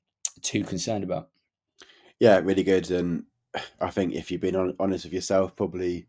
[0.42, 1.28] too concerned about.
[2.18, 2.90] Yeah, really good.
[2.90, 3.26] And
[3.80, 6.08] I think if you've been honest with yourself, probably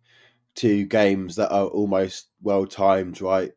[0.55, 3.51] two games that are almost well timed, right?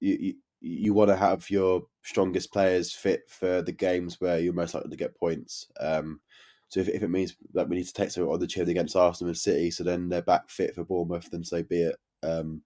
[0.00, 4.52] You, you, you want to have your strongest players fit for the games where you're
[4.52, 5.68] most likely to get points.
[5.80, 6.20] Um,
[6.68, 8.96] so if, if it means that we need to take some on the chin against
[8.96, 11.96] Arsenal and City, so then they're back fit for Bournemouth, then so be it.
[12.22, 12.62] Um,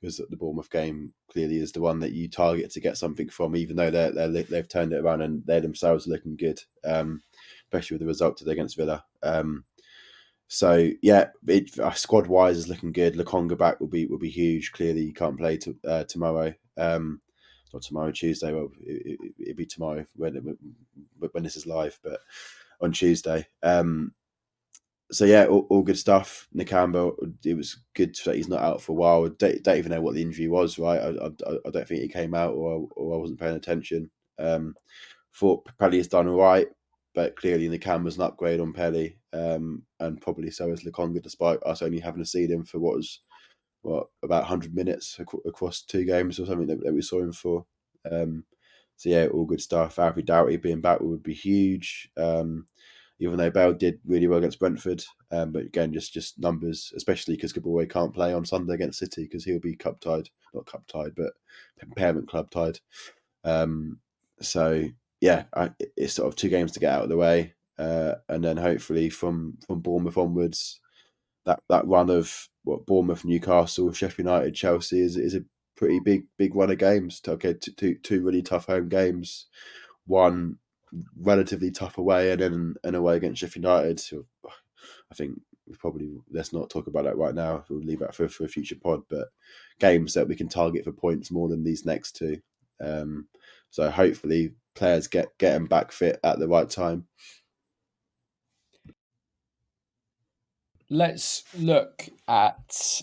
[0.00, 3.54] because the Bournemouth game clearly is the one that you target to get something from,
[3.54, 7.20] even though they're, they're they've turned it around and they themselves are looking good, um,
[7.64, 9.04] especially with the result today against Villa.
[9.22, 9.64] Um,
[10.48, 13.14] so yeah, it, uh, squad wise is looking good.
[13.14, 14.72] Lokonga back will be will be huge.
[14.72, 16.54] Clearly, you can't play to, uh, tomorrow.
[16.76, 17.20] Um,
[17.72, 18.52] not tomorrow, Tuesday.
[18.52, 20.56] Well, it, will it, be tomorrow when
[21.32, 22.20] when this is live, but
[22.80, 23.46] on Tuesday.
[23.62, 24.12] Um,
[25.12, 26.46] so yeah, all, all, good stuff.
[26.54, 27.12] Nakamba,
[27.44, 29.28] it was good that he's not out for a while.
[29.28, 31.00] Don't, don't even know what the injury was, right?
[31.00, 34.10] I, I, I, don't think he came out, or or I wasn't paying attention.
[34.38, 34.74] Um,
[35.34, 36.68] thought Pelly has done all right,
[37.14, 41.82] but clearly Nakamba's an upgrade on Pelly, um, and probably so is Lokonga, despite us
[41.82, 43.20] only having to see him for what was
[43.82, 47.64] what about hundred minutes across two games or something that, that we saw him for.
[48.10, 48.44] Um,
[48.96, 49.98] so yeah, all good stuff.
[49.98, 52.10] Alfie Doughty being back would be huge.
[52.16, 52.66] Um,
[53.20, 55.04] even though Bale did really well against Brentford.
[55.30, 59.24] Um, but again, just just numbers, especially because Kabore can't play on Sunday against City
[59.24, 61.34] because he'll be cup tied, not cup tied, but
[61.82, 62.80] impairment club tied.
[63.44, 64.00] Um,
[64.40, 64.88] so
[65.20, 68.42] yeah, I, it's sort of two games to get out of the way, uh, and
[68.42, 70.80] then hopefully from from Bournemouth onwards,
[71.44, 75.44] that that run of what Bournemouth, Newcastle, Sheffield United, Chelsea is is a
[75.76, 77.20] pretty big big run of games.
[77.28, 79.46] Okay, two two really tough home games,
[80.06, 80.56] one
[81.20, 84.02] relatively tough away, and then an away against Sheffield United.
[85.10, 87.64] I think we probably let's not talk about that right now.
[87.68, 89.02] We'll leave that for for a future pod.
[89.08, 89.28] But
[89.78, 92.40] games that we can target for points more than these next two.
[92.80, 93.28] Um,
[93.70, 97.06] so hopefully players get get them back fit at the right time.
[100.88, 103.02] Let's look at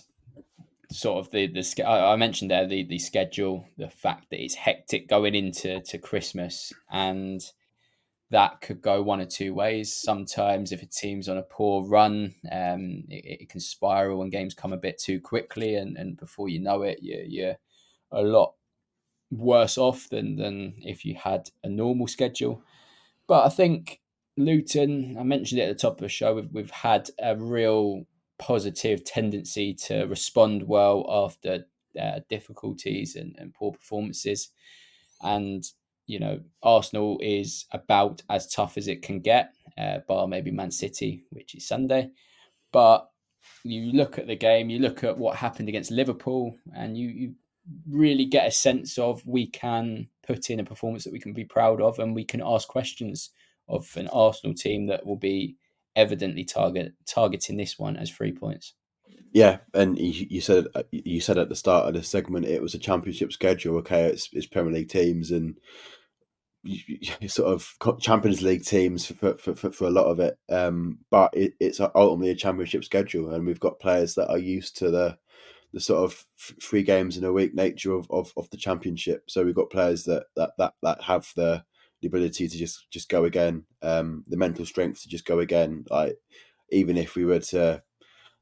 [0.92, 5.08] sort of the the I mentioned there the the schedule, the fact that it's hectic
[5.08, 7.42] going into to Christmas, and
[8.30, 9.94] that could go one or two ways.
[9.94, 14.54] Sometimes, if a team's on a poor run, um, it, it, can spiral and games
[14.54, 17.58] come a bit too quickly, and, and before you know it, you're, you're
[18.12, 18.54] a lot
[19.32, 22.62] worse off than than if you had a normal schedule.
[23.28, 24.02] But I think
[24.38, 28.06] Luton, I mentioned it at the top of the show, we've, we've had a real
[28.38, 31.66] positive tendency to respond well after
[32.00, 34.50] uh, difficulties and, and poor performances.
[35.22, 35.66] And,
[36.08, 40.72] you know, Arsenal is about as tough as it can get, uh, bar maybe Man
[40.72, 42.10] City, which is Sunday.
[42.72, 43.10] But
[43.64, 47.36] you look at the game, you look at what happened against Liverpool, and you, you
[47.90, 51.46] really get a sense of we can put in a performance that we can be
[51.46, 53.32] proud of and we can ask questions
[53.68, 55.58] of an Arsenal team that will be
[55.96, 58.74] evidently target targeting this one as three points.
[59.34, 62.80] Yeah, and you, said you said at the start of the segment it was a
[62.80, 63.78] championship schedule.
[63.78, 65.58] Okay, it's, it's Premier League teams and
[67.28, 70.38] sort of Champions League teams for for, for, for a lot of it.
[70.50, 74.78] Um, but it, it's ultimately a championship schedule, and we've got players that are used
[74.78, 75.18] to the
[75.74, 76.26] the sort of
[76.62, 79.24] three games in a week nature of, of, of the championship.
[79.28, 81.64] So we've got players that that that, that have the
[82.02, 85.86] the ability to just just go again, um, the mental strength to just go again.
[85.90, 86.16] Like
[86.72, 87.82] even if we were to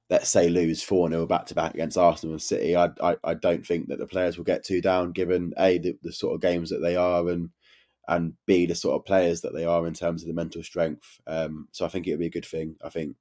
[0.10, 3.34] let's say lose four 0 back to back against Arsenal and City, I, I, I
[3.34, 6.42] don't think that the players will get too down given a the, the sort of
[6.42, 7.50] games that they are and
[8.08, 11.20] and be the sort of players that they are in terms of the mental strength.
[11.28, 12.76] Um, so I think it would be a good thing.
[12.84, 13.16] I think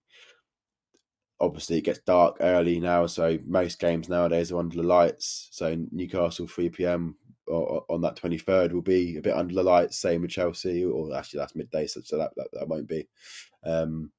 [1.41, 5.49] obviously it gets dark early now, so most games nowadays are under the lights.
[5.53, 7.17] So Newcastle three pm
[7.47, 11.41] on that 23rd will be a bit under the lights, same with Chelsea, or actually
[11.41, 13.07] that's midday, so, that, that, that won't be.
[13.65, 14.11] Um,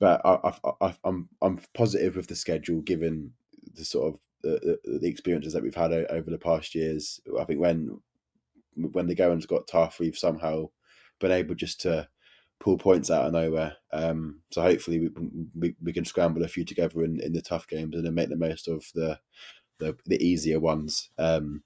[0.00, 3.32] but I, I, I'm I'm positive with the schedule given
[3.74, 7.20] the sort of the, the, the experiences that we've had over the past years.
[7.40, 8.00] I think when
[8.76, 10.66] when the goings got tough, we've somehow
[11.20, 12.08] been able just to
[12.60, 13.76] pull points out of nowhere.
[13.92, 15.10] Um, so hopefully we,
[15.54, 18.28] we, we can scramble a few together in, in the tough games and then make
[18.28, 19.18] the most of the
[19.80, 21.10] the, the easier ones.
[21.18, 21.62] Um,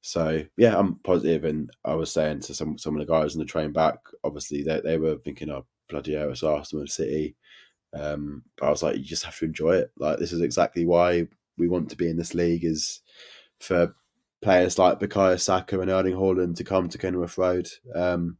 [0.00, 3.40] so yeah, I'm positive, and I was saying to some some of the guys on
[3.40, 7.36] the train back, obviously they they were thinking, "Oh bloody hell, it's Arsenal City,"
[7.94, 9.92] um, but I was like, you just have to enjoy it.
[9.98, 11.28] Like this is exactly why
[11.58, 13.00] we want to be in this league is
[13.60, 13.94] for
[14.42, 17.68] players like Bukayo Saka and Erling Haaland to come to Kenilworth Road.
[17.94, 18.36] Um,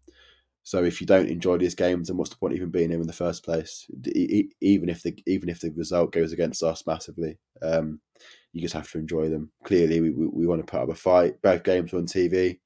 [0.64, 3.06] so if you don't enjoy these games, then what's the point even being here in
[3.06, 3.86] the first place?
[4.60, 8.00] Even if the even if the result goes against us massively, um,
[8.52, 9.50] you just have to enjoy them.
[9.64, 11.40] Clearly, we, we, we want to put up a fight.
[11.42, 12.60] Both games are on TV.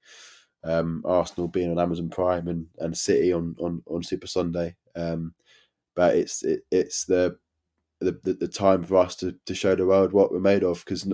[0.65, 4.75] Um, Arsenal being on Amazon Prime and, and City on, on, on Super Sunday.
[4.97, 5.33] Um,
[5.95, 7.39] but it's it, it's the,
[8.01, 10.85] the the time for us to, to show the world what we're made of.
[10.85, 11.11] Because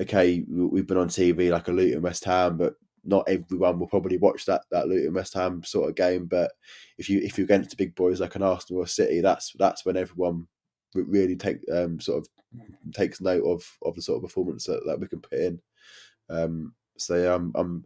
[0.00, 4.18] okay, we've been on TV like a Luton West Ham, but not everyone will probably
[4.18, 6.26] watch that that Luton West Ham sort of game.
[6.26, 6.52] But
[6.98, 9.84] if you if you're against the big boys like an Arsenal or City, that's that's
[9.84, 10.46] when everyone
[10.94, 12.28] really take um, sort of
[12.92, 15.60] takes note of of the sort of performance that, that we can put in.
[16.28, 17.84] Um, so yeah, I'm, I'm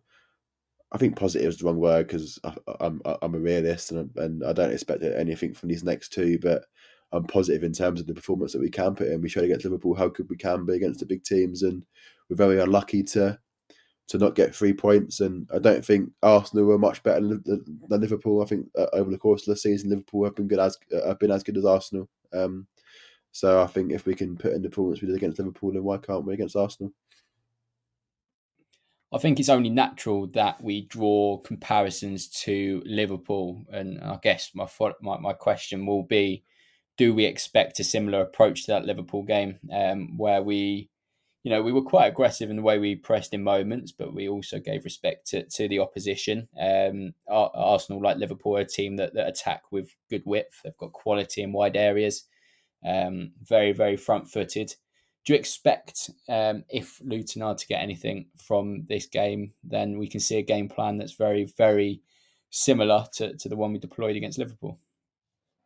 [0.93, 2.39] I think positive is the wrong word because
[2.81, 6.65] I'm I'm a realist and and I don't expect anything from these next two, but
[7.13, 9.21] I'm positive in terms of the performance that we can put in.
[9.21, 11.85] We showed against Liverpool how good we can be against the big teams, and
[12.29, 13.39] we're very unlucky to
[14.09, 15.21] to not get three points.
[15.21, 18.43] And I don't think Arsenal were much better than, Liverpool.
[18.43, 21.09] I think uh, over the course of the season, Liverpool have been good as uh,
[21.09, 22.09] have been as good as Arsenal.
[22.33, 22.67] Um,
[23.33, 25.85] so I think if we can put in the performance we did against Liverpool, then
[25.85, 26.93] why can't we against Arsenal?
[29.13, 34.69] I think it's only natural that we draw comparisons to Liverpool, and I guess my
[35.01, 36.45] my, my question will be:
[37.01, 40.91] Do we expect a similar approach to that Liverpool game, um, where we,
[41.43, 44.29] you know, we were quite aggressive in the way we pressed in moments, but we
[44.29, 46.47] also gave respect to, to the opposition.
[46.61, 50.61] Um, Arsenal, like Liverpool, are a team that, that attack with good width.
[50.63, 52.25] They've got quality in wide areas
[52.87, 54.75] um, very, very front footed.
[55.25, 60.07] Do you expect um, if Luton are to get anything from this game, then we
[60.07, 62.03] can see a game plan that's very, very
[62.51, 64.79] similar to, to the one we deployed against Liverpool?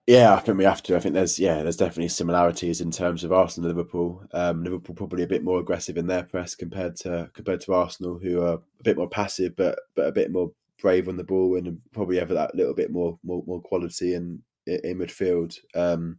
[0.06, 0.96] Yeah, I think we have to.
[0.96, 4.22] I think there's yeah, there's definitely similarities in terms of Arsenal and Liverpool.
[4.32, 8.18] Um, Liverpool probably a bit more aggressive in their press compared to compared to Arsenal,
[8.18, 11.56] who are a bit more passive, but but a bit more brave on the ball
[11.56, 15.58] and probably have that little bit more more, more quality in in midfield.
[15.74, 16.18] Um,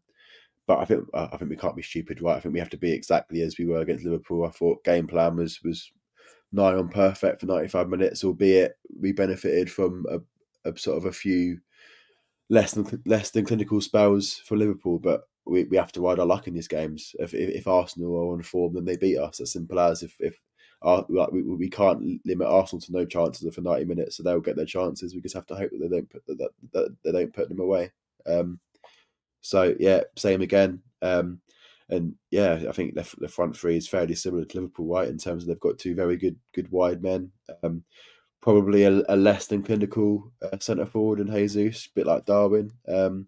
[0.68, 2.38] but I think I think we can't be stupid, right?
[2.38, 4.46] I think we have to be exactly as we were against Liverpool.
[4.46, 5.92] I thought game plan was was
[6.52, 11.06] nigh on perfect for ninety five minutes, albeit we benefited from a, a, sort of
[11.06, 11.60] a few
[12.50, 15.28] less than less than clinical spells for Liverpool, but.
[15.48, 17.16] We, we have to ride our luck in these games.
[17.20, 19.40] If, if, if Arsenal are on form, then they beat us.
[19.40, 20.42] As simple as if if
[20.82, 24.40] our, like we, we can't limit Arsenal to no chances for ninety minutes, so they'll
[24.40, 25.14] get their chances.
[25.14, 27.60] We just have to hope that they don't put that, that they don't put them
[27.60, 27.92] away.
[28.26, 28.60] Um,
[29.42, 30.82] so yeah, same again.
[31.04, 31.42] Um,
[31.90, 35.08] and yeah, I think the, the front three is fairly similar to Liverpool, right?
[35.08, 37.32] In terms of they've got two very good good wide men.
[37.62, 37.84] Um,
[38.46, 42.72] probably a, a, less than clinical uh, centre forward in Jesus, a bit like Darwin.
[42.88, 43.28] Um,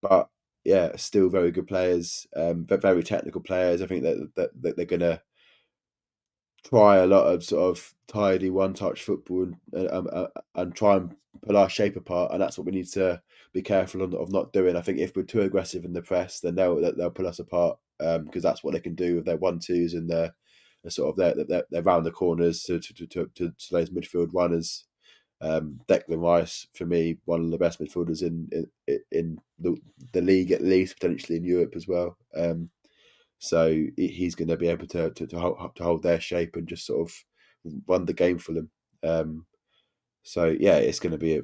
[0.00, 0.30] but
[0.64, 3.82] yeah, still very good players, um, but very technical players.
[3.82, 5.20] I think that, that, that they're gonna
[6.64, 10.96] try a lot of sort of tidy one touch football and, um, uh, and try
[10.96, 13.20] and pull our shape apart, and that's what we need to
[13.52, 14.74] be careful of not doing.
[14.74, 17.78] I think if we're too aggressive in the press, then they'll they'll pull us apart
[17.98, 20.34] because um, that's what they can do with their one twos and their
[20.90, 24.30] sort of their, their, their round the corners to to, to, to, to those midfield
[24.32, 24.84] runners.
[25.40, 28.48] Um, Declan Rice for me, one of the best midfielders in
[28.86, 29.76] in, in the,
[30.12, 32.16] the league at least, potentially in Europe as well.
[32.34, 32.70] Um,
[33.38, 36.66] so he's going to be able to to, to hold, to hold their shape and
[36.66, 37.14] just sort of
[37.86, 38.70] run the game for them.
[39.02, 39.46] Um,
[40.22, 41.42] so yeah, it's going to be a,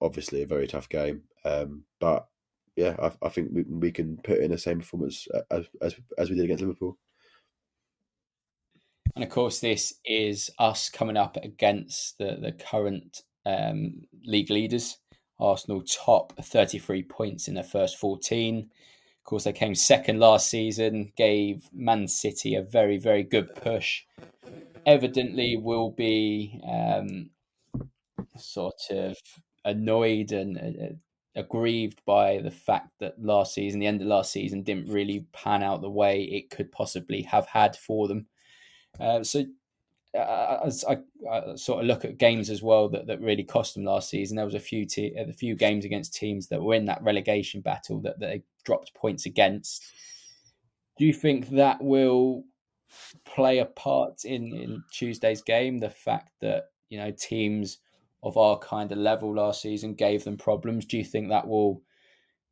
[0.00, 2.26] obviously a very tough game, um, but
[2.76, 6.30] yeah, I, I, think we, we can put in the same performance as, as as
[6.30, 6.96] we did against Liverpool.
[9.18, 14.96] And of course, this is us coming up against the the current um, league leaders.
[15.40, 18.58] Arsenal top 33 points in their first 14.
[18.60, 24.04] Of course, they came second last season, gave Man City a very, very good push.
[24.86, 27.30] Evidently, will be um,
[28.36, 29.16] sort of
[29.64, 34.62] annoyed and uh, aggrieved by the fact that last season, the end of last season,
[34.62, 38.28] didn't really pan out the way it could possibly have had for them.
[39.00, 39.44] Uh, so,
[40.14, 40.98] uh, as I,
[41.30, 44.36] I, sort of look at games as well that, that really cost them last season,
[44.36, 47.60] there was a few te- a few games against teams that were in that relegation
[47.60, 49.84] battle that, that they dropped points against.
[50.98, 52.44] Do you think that will
[53.24, 55.78] play a part in, in Tuesday's game?
[55.78, 57.78] The fact that you know teams
[58.22, 60.84] of our kind of level last season gave them problems.
[60.84, 61.82] Do you think that will,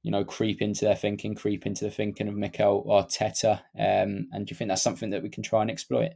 [0.03, 3.61] you know, creep into their thinking, creep into the thinking of Mikel Arteta?
[3.79, 6.13] Um, and do you think that's something that we can try and exploit?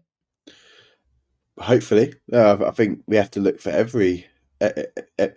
[1.60, 4.26] Hopefully, uh, I think we have to look for every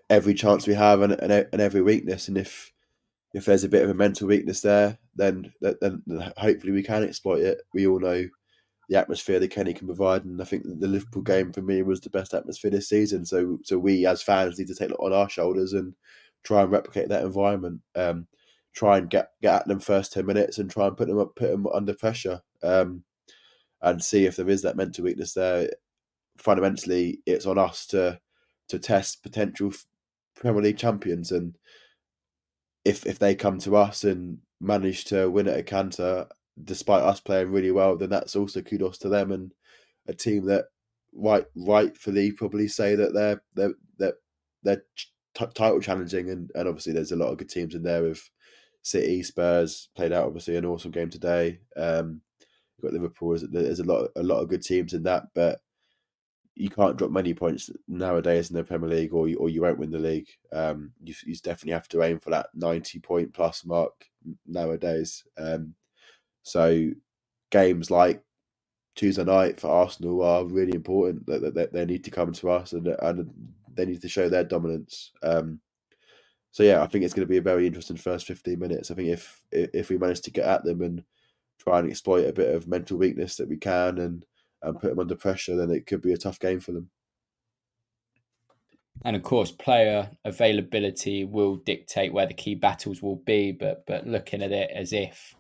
[0.09, 2.71] every chance we have and, and every weakness, and if
[3.33, 7.03] if there's a bit of a mental weakness there, then then, then hopefully we can
[7.03, 7.61] exploit it.
[7.73, 8.27] We all know
[8.89, 10.25] the atmosphere that Kenny can provide.
[10.25, 13.25] And I think the Liverpool game for me was the best atmosphere this season.
[13.25, 15.95] So so we as fans need to take it on our shoulders and
[16.43, 17.81] try and replicate that environment.
[17.95, 18.27] Um,
[18.73, 21.35] try and get get at them first ten minutes and try and put them up,
[21.35, 22.41] put them under pressure.
[22.61, 23.03] Um,
[23.81, 25.69] and see if there is that mental weakness there.
[26.37, 28.19] Fundamentally, it's on us to
[28.69, 29.71] to test potential
[30.35, 31.57] Premier League champions, and
[32.85, 36.27] if if they come to us and manage to win at a canter
[36.63, 39.53] despite us playing really well, then that's also kudos to them and
[40.07, 40.65] a team that
[41.13, 44.13] right rightfully probably say that they're they're they're,
[44.63, 44.83] they're
[45.35, 48.29] t- title challenging and, and obviously there's a lot of good teams in there with
[48.81, 51.59] City, Spurs played out obviously an awesome game today.
[51.77, 52.21] Um,
[52.81, 53.29] got Liverpool.
[53.29, 55.61] There's, there's a lot a lot of good teams in that, but
[56.55, 59.79] you can't drop many points nowadays in the Premier League, or you, or you won't
[59.79, 60.29] win the league.
[60.51, 64.05] Um, you, you definitely have to aim for that ninety point plus mark
[64.45, 65.23] nowadays.
[65.37, 65.73] Um,
[66.43, 66.91] so
[67.49, 68.21] games like
[68.95, 71.25] Tuesday night for Arsenal are really important.
[71.25, 73.31] That they, they, need to come to us and and
[73.73, 75.11] they need to show their dominance.
[75.23, 75.59] Um,
[76.51, 78.91] so yeah, I think it's going to be a very interesting first fifteen minutes.
[78.91, 81.03] I think if if we manage to get at them and
[81.57, 84.25] try and exploit a bit of mental weakness that we can and
[84.63, 86.89] and put them under pressure, then it could be a tough game for them.
[89.03, 93.51] And of course, player availability will dictate where the key battles will be.
[93.51, 95.35] But but looking at it as if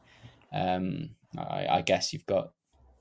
[0.51, 2.51] um, I, I, guess you've got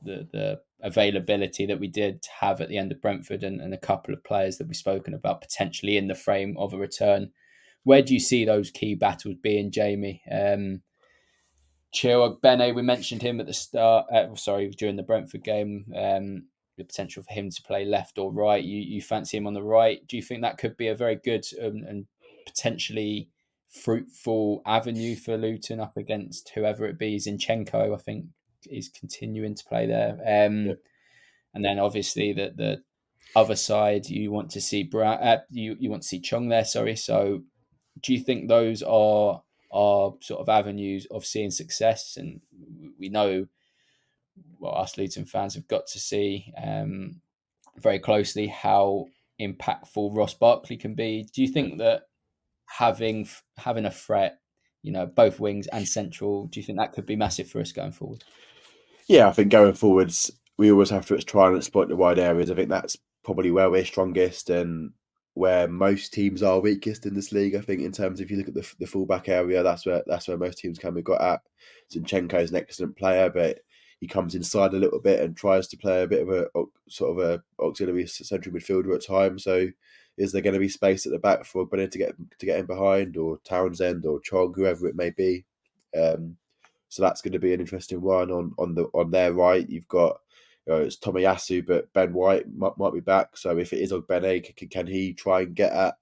[0.03, 3.79] the the availability that we did have at the end of Brentford and, and a
[3.79, 7.33] couple of players that we've spoken about potentially in the frame of a return.
[7.85, 10.23] Where do you see those key battles being, Jamie?
[10.31, 10.83] Um,
[11.95, 14.07] Chiedo Ogbene, we mentioned him at the start.
[14.13, 16.45] Uh, sorry, during the Brentford game, um,
[16.79, 18.65] the potential for him to play left or right.
[18.65, 20.07] You you fancy him on the right?
[20.07, 22.07] Do you think that could be a very good um, and
[22.47, 23.29] potentially
[23.73, 27.17] fruitful avenue for Luton up against whoever it be.
[27.17, 28.27] Zinchenko, I think,
[28.71, 30.13] is continuing to play there.
[30.27, 30.75] Um, yeah.
[31.55, 32.83] And then obviously the the
[33.35, 36.65] other side, you want to see Brown, uh, you you want to see Chong there.
[36.65, 36.97] Sorry.
[36.97, 37.43] So,
[38.01, 42.17] do you think those are are sort of avenues of seeing success.
[42.17, 42.41] And
[42.99, 43.47] we know,
[44.59, 47.21] well, us Luton fans have got to see um,
[47.79, 49.07] very closely how
[49.41, 51.27] impactful Ross Barkley can be.
[51.33, 52.03] Do you think that
[52.67, 54.39] having having a threat,
[54.83, 57.73] you know, both wings and central, do you think that could be massive for us
[57.73, 58.25] going forward?
[59.09, 62.51] Yeah, I think going forwards, we always have to try and exploit the wide areas.
[62.51, 64.93] I think that's probably where we're strongest and
[65.35, 67.55] where most teams are weakest in this league.
[67.55, 70.03] I think in terms of if you look at the the fullback area, that's where
[70.07, 71.41] that's where most teams can be got at.
[71.93, 73.61] Zinchenko is an excellent player, but
[74.01, 76.47] he comes inside a little bit and tries to play a bit of a
[76.89, 79.45] sort of a auxiliary central midfielder at times.
[79.45, 79.69] So
[80.19, 82.59] is there going to be space at the back for Bennett to get to get
[82.59, 85.45] in behind, or Townsend, or Chong, whoever it may be?
[85.99, 86.37] Um,
[86.89, 89.69] so that's going to be an interesting one on on the on their right.
[89.69, 90.21] You've got
[90.67, 93.37] you know, it's Tomiyasu, but Ben White might, might be back.
[93.37, 95.95] So if it is on Ogbene, can, can he try and get at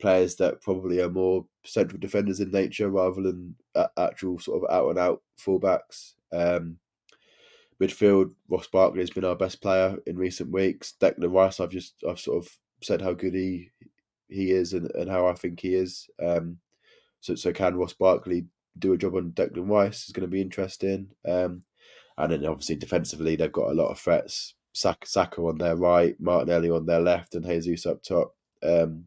[0.00, 3.54] players that probably are more central defenders in nature rather than
[3.98, 6.14] actual sort of out and out fullbacks?
[6.32, 6.78] Um,
[7.80, 10.94] midfield, Ross Barkley has been our best player in recent weeks.
[11.00, 13.70] Declan Rice, I've just I've sort of said how good he
[14.28, 16.08] he is and, and how I think he is.
[16.24, 16.58] Um,
[17.20, 18.46] so so can Ross Barkley
[18.78, 21.08] do a job on Declan Rice is going to be interesting.
[21.28, 21.62] Um,
[22.22, 24.54] and then obviously defensively, they've got a lot of threats.
[24.72, 28.34] Saka, on their right, Martinelli on their left, and Jesus up top.
[28.62, 29.04] Um,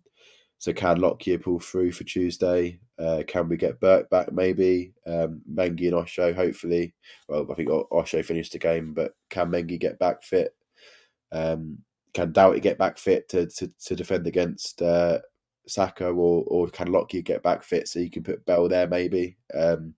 [0.58, 2.80] so can Lockyer pull through for Tuesday?
[2.98, 4.94] Uh, can we get Burke back maybe?
[5.06, 6.94] Um, Mengi and Osho, hopefully.
[7.28, 10.56] Well, I think Osho finished the game, but can Mengi get back fit?
[11.32, 11.80] Um,
[12.14, 15.20] can Doughty get back fit to, to, to defend against uh,
[15.68, 19.38] Saka, or or can Lockyer get back fit so you can put Bell there maybe?
[19.54, 19.96] Um,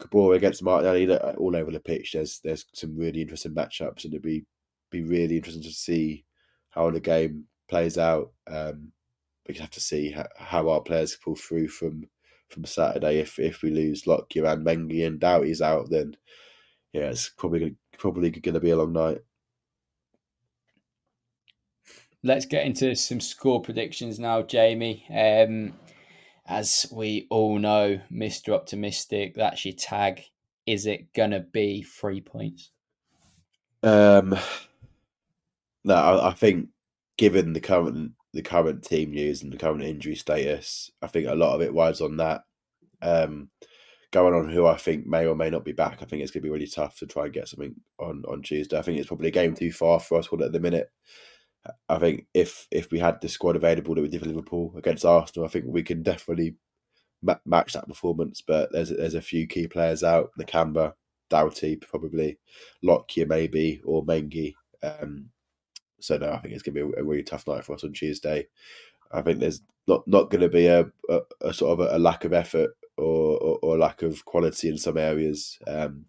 [0.00, 2.12] Kabore against Martinelli, all over the pitch.
[2.12, 4.44] There's there's some really interesting matchups, and it'd be
[4.90, 6.24] be really interesting to see
[6.70, 8.32] how the game plays out.
[8.46, 8.92] Um,
[9.48, 12.04] we have to see how, how, our players pull through from
[12.48, 13.18] from Saturday.
[13.18, 16.16] If if we lose Lockyer and Mengi and Doughty's out, then
[16.92, 19.18] yeah, it's probably probably going to be a long night.
[22.22, 25.04] Let's get into some score predictions now, Jamie.
[25.10, 25.74] Um,
[26.46, 28.54] as we all know, Mr.
[28.54, 30.22] Optimistic, that's your tag.
[30.66, 32.70] Is it gonna be three points?
[33.82, 34.36] Um,
[35.84, 36.68] no, I, I think
[37.16, 41.34] given the current the current team news and the current injury status, I think a
[41.34, 42.42] lot of it rides on that.
[43.00, 43.50] Um,
[44.10, 46.42] going on who I think may or may not be back, I think it's going
[46.42, 48.78] to be really tough to try and get something on on Tuesday.
[48.78, 50.90] I think it's probably a game too far for us at the minute.
[51.88, 55.04] I think if if we had the squad available that we did for Liverpool against
[55.04, 56.56] Arsenal, I think we can definitely
[57.22, 58.42] ma- match that performance.
[58.46, 60.94] But there's there's a few key players out: Nakamba,
[61.30, 62.38] Doughty, probably
[62.82, 64.54] Lockyer, maybe, or Mengi.
[64.82, 65.30] Um,
[66.00, 67.92] so no, I think it's to be a, a, really tough night for us on
[67.92, 68.46] Tuesday.
[69.12, 72.24] I think there's not not going to be a, a, a, sort of a, lack
[72.24, 75.58] of effort or, or, or lack of quality in some areas.
[75.66, 76.04] Um,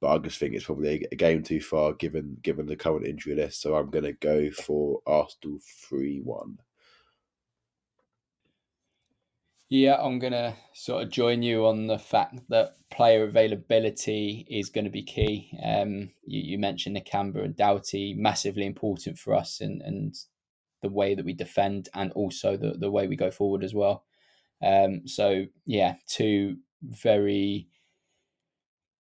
[0.00, 3.34] but I just think it's probably a game too far given given the current injury
[3.34, 3.62] list.
[3.62, 6.58] So I'm going to go for Arsenal three one.
[9.68, 14.70] Yeah, I'm going to sort of join you on the fact that player availability is
[14.70, 15.50] going to be key.
[15.60, 20.14] Um, you, you mentioned Nakamba and Doughty, massively important for us and, and
[20.82, 24.04] the way that we defend and also the, the way we go forward as well.
[24.62, 27.66] Um, so, yeah, two very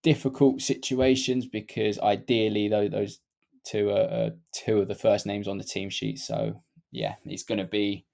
[0.05, 3.21] difficult situations because ideally though those
[3.65, 6.19] two are, two of the first names on the team sheet.
[6.19, 8.05] So yeah, it's going to be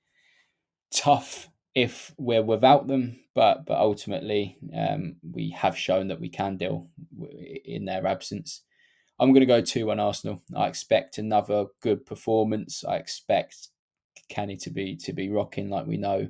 [0.96, 6.56] tough if we're without them, but but ultimately um, we have shown that we can
[6.56, 6.88] deal
[7.66, 8.62] in their absence.
[9.20, 10.42] I'm going to go two one Arsenal.
[10.56, 12.86] I expect another good performance.
[12.86, 13.68] I expect
[14.30, 16.30] Kenny to be to be rocking like we know,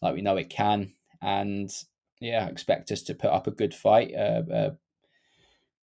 [0.00, 1.70] like we know it can, and
[2.18, 4.14] yeah, I expect us to put up a good fight.
[4.14, 4.70] Uh, uh,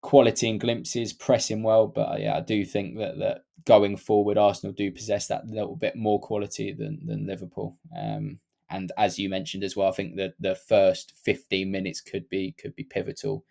[0.01, 1.87] quality and glimpses, pressing well.
[1.87, 5.75] But uh, yeah, I do think that that going forward, Arsenal do possess that little
[5.75, 7.77] bit more quality than than Liverpool.
[7.97, 8.39] Um,
[8.69, 12.55] and as you mentioned as well, I think that the first 15 minutes could be
[12.59, 13.43] could be pivotal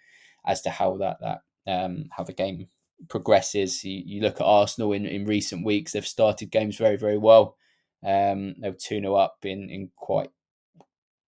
[0.47, 2.69] as to how that that um, how the game
[3.09, 3.85] progresses.
[3.85, 7.57] You, you look at Arsenal in, in recent weeks; they've started games very very well.
[8.05, 10.31] Um, they were two 0 up in in quite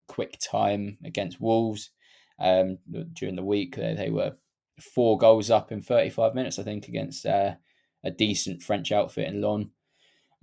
[0.08, 1.90] quick time against Wolves.
[2.38, 2.78] Um,
[3.12, 4.32] during the week, they, they were
[4.80, 7.54] four goals up in 35 minutes, I think, against uh,
[8.04, 9.70] a decent French outfit in Lyon.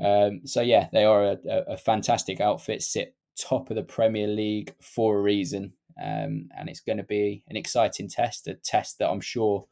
[0.03, 1.37] Um, so yeah, they are a,
[1.69, 2.83] a, fantastic outfit.
[2.83, 7.43] Sit top of the Premier League for a reason, um, and it's going to be
[7.47, 8.47] an exciting test.
[8.47, 9.65] A test that I'm sure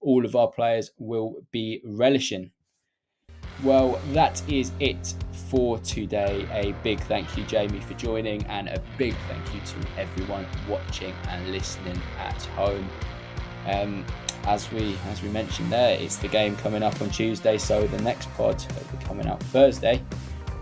[0.00, 2.52] all of our players will be relishing.
[3.64, 5.14] Well, that is it
[5.48, 6.46] for today.
[6.52, 11.14] A big thank you, Jamie, for joining, and a big thank you to everyone watching
[11.28, 12.88] and listening at home.
[13.66, 14.04] Um,
[14.44, 18.02] as we as we mentioned there, it's the game coming up on Tuesday, so the
[18.02, 18.64] next pod
[19.04, 20.02] coming out Thursday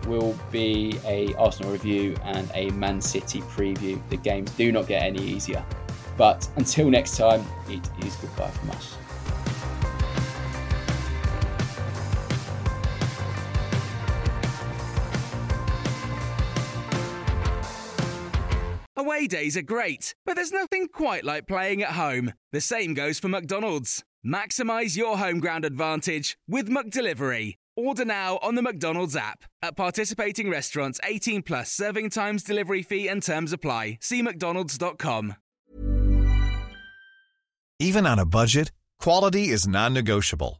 [0.07, 4.01] will be a Arsenal review and a Man City preview.
[4.09, 5.65] The games do not get any easier.
[6.17, 8.97] But until next time, it is goodbye from us.
[19.21, 22.33] Away days are great, but there's nothing quite like playing at home.
[22.53, 24.03] The same goes for McDonald's.
[24.27, 27.57] Maximize your home ground advantage with McDelivery.
[27.77, 29.45] Order now on the McDonald's app.
[29.61, 33.99] At participating restaurants, 18 plus serving times, delivery fee, and terms apply.
[34.01, 35.35] See McDonald's.com.
[37.79, 40.60] Even on a budget, quality is non negotiable.